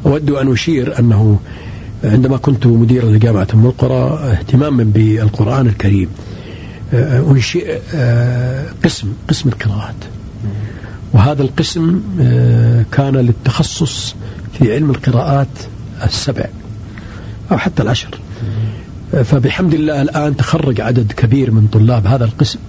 أود 0.05 0.29
أن 0.29 0.51
أشير 0.51 0.99
أنه 0.99 1.39
عندما 2.03 2.37
كنت 2.37 2.67
مديرا 2.67 3.05
لجامعة 3.05 3.47
أم 3.53 3.65
القرى 3.65 4.19
اهتماما 4.31 4.83
بالقرآن 4.83 5.67
الكريم. 5.67 6.09
آه، 6.93 7.31
أنشئ 7.31 7.79
قسم 8.83 9.13
قسم 9.29 9.49
القراءات. 9.49 9.95
وهذا 11.13 11.41
القسم 11.41 12.01
كان 12.91 13.15
للتخصص 13.15 14.15
في 14.53 14.73
علم 14.73 14.89
القراءات 14.89 15.47
السبع 16.03 16.45
أو 17.51 17.57
حتى 17.57 17.83
العشر. 17.83 18.19
فبحمد 19.23 19.73
الله 19.73 20.01
الآن 20.01 20.35
تخرج 20.35 20.81
عدد 20.81 21.11
كبير 21.11 21.51
من 21.51 21.67
طلاب 21.67 22.07
هذا 22.07 22.25
القسم. 22.25 22.59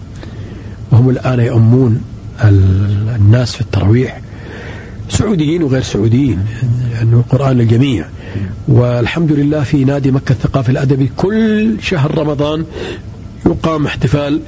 وهم 0.93 1.11
الآن 1.11 1.41
يؤمون 1.41 2.01
الناس 2.43 3.55
في 3.55 3.61
التراويح 3.61 4.21
سعوديين 5.09 5.63
وغير 5.63 5.83
سعوديين 5.83 6.39
لأنه 6.93 7.17
القرآن 7.17 7.59
للجميع. 7.59 8.07
والحمد 8.69 9.33
لله 9.33 9.63
في 9.63 9.85
نادي 9.85 10.11
مكة 10.11 10.33
الثقافي 10.33 10.69
الأدبي 10.69 11.11
كل 11.17 11.77
شهر 11.83 12.19
رمضان 12.19 12.65
يقام 13.47 13.87
احتفال 13.87 14.41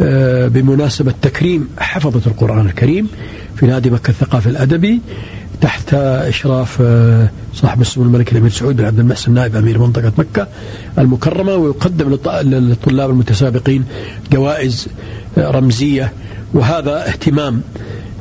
آه، 0.00 0.48
بمناسبة 0.48 1.14
تكريم 1.22 1.68
حفظة 1.78 2.30
القرآن 2.30 2.66
الكريم 2.66 3.08
في 3.56 3.66
نادي 3.66 3.90
مكة 3.90 4.10
الثقافي 4.10 4.46
الأدبي 4.46 5.00
تحت 5.60 5.94
إشراف 5.94 6.78
آه، 6.80 7.30
صاحب 7.54 7.80
السمو 7.80 8.04
الملك 8.04 8.32
الأمير 8.32 8.50
سعود 8.50 8.76
بن 8.76 8.84
عبد 8.84 8.98
المحسن 8.98 9.34
نائب 9.34 9.56
أمير 9.56 9.78
منطقة 9.78 10.12
مكة 10.18 10.48
المكرمة 10.98 11.54
ويقدم 11.54 12.18
للطلاب 12.42 13.10
المتسابقين 13.10 13.84
جوائز 14.32 14.88
آه، 15.38 15.50
رمزية 15.50 16.12
وهذا 16.54 17.08
اهتمام 17.08 17.62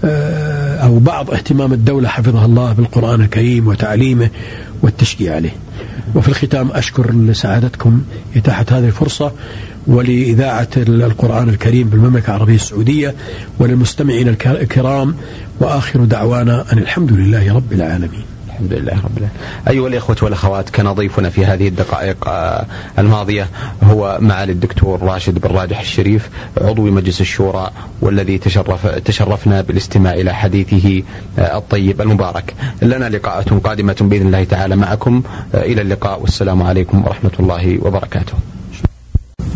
آه، 0.04 0.78
أو 0.78 1.00
بعض 1.00 1.32
اهتمام 1.32 1.74
الدولة 1.74 2.10
حفظها 2.10 2.46
الله 2.46 2.74
بالقرآن 2.74 3.22
الكريم 3.22 3.68
وتعليمه 3.68 4.30
والتشجيع 4.82 5.36
عليه. 5.36 5.56
وفي 6.16 6.28
الختام 6.28 6.72
أشكر 6.72 7.12
لسعادتكم 7.12 8.02
إتاحة 8.36 8.66
هذه 8.72 8.86
الفرصة 8.86 9.32
ولإذاعة 9.88 10.68
القرآن 10.78 11.50
الكريم 11.50 11.90
بالمملكة 11.90 12.28
العربية 12.28 12.56
السعودية 12.56 13.16
وللمستمعين 13.60 14.28
الكرام 14.46 15.16
وآخر 15.60 16.06
دعوانا 16.06 16.66
أن 16.74 16.78
الحمد 16.78 17.14
لله 17.14 17.54
رب 17.56 17.74
العالمين. 17.74 18.35
الحمد 18.56 18.74
لله 18.74 18.94
رب 18.94 19.18
العالمين. 19.18 19.30
أيها 19.68 19.88
الإخوة 19.88 20.16
والأخوات 20.22 20.70
كان 20.70 20.92
ضيفنا 20.92 21.30
في 21.30 21.46
هذه 21.46 21.68
الدقائق 21.68 22.28
آه، 22.28 22.66
الماضية 23.00 23.50
هو 23.84 24.18
معالي 24.22 24.52
الدكتور 24.52 25.02
راشد 25.04 25.40
بن 25.40 25.56
راجح 25.56 25.80
الشريف 25.80 26.30
عضو 26.62 26.82
مجلس 26.82 27.22
الشورى 27.22 27.70
والذي 28.02 28.38
تشرف 28.38 28.88
تشرفنا 28.88 29.62
بالاستماع 29.62 30.14
إلى 30.14 30.34
حديثه 30.34 31.04
آه، 31.40 31.58
الطيب 31.58 32.02
المبارك. 32.02 32.54
لنا 32.82 33.10
لقاءات 33.10 33.50
قادمة 33.50 33.96
بإذن 34.02 34.28
الله 34.28 34.44
تعالى 34.44 34.76
معكم 34.76 35.24
آه، 35.56 35.64
إلى 35.64 35.82
اللقاء. 35.82 36.22
والسلام 36.22 36.64
عليكم 36.64 37.06
ورحمة 37.06 37.32
الله 37.40 37.80
وبركاته. 37.82 38.34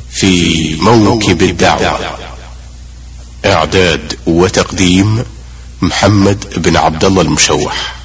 في 0.09 0.75
موكب 0.81 1.41
الدعوة 1.41 1.99
إعداد 3.45 4.13
وتقديم 4.27 5.23
محمد 5.81 6.45
بن 6.57 6.77
عبد 6.77 7.05
الله 7.05 7.21
المشوح. 7.21 7.98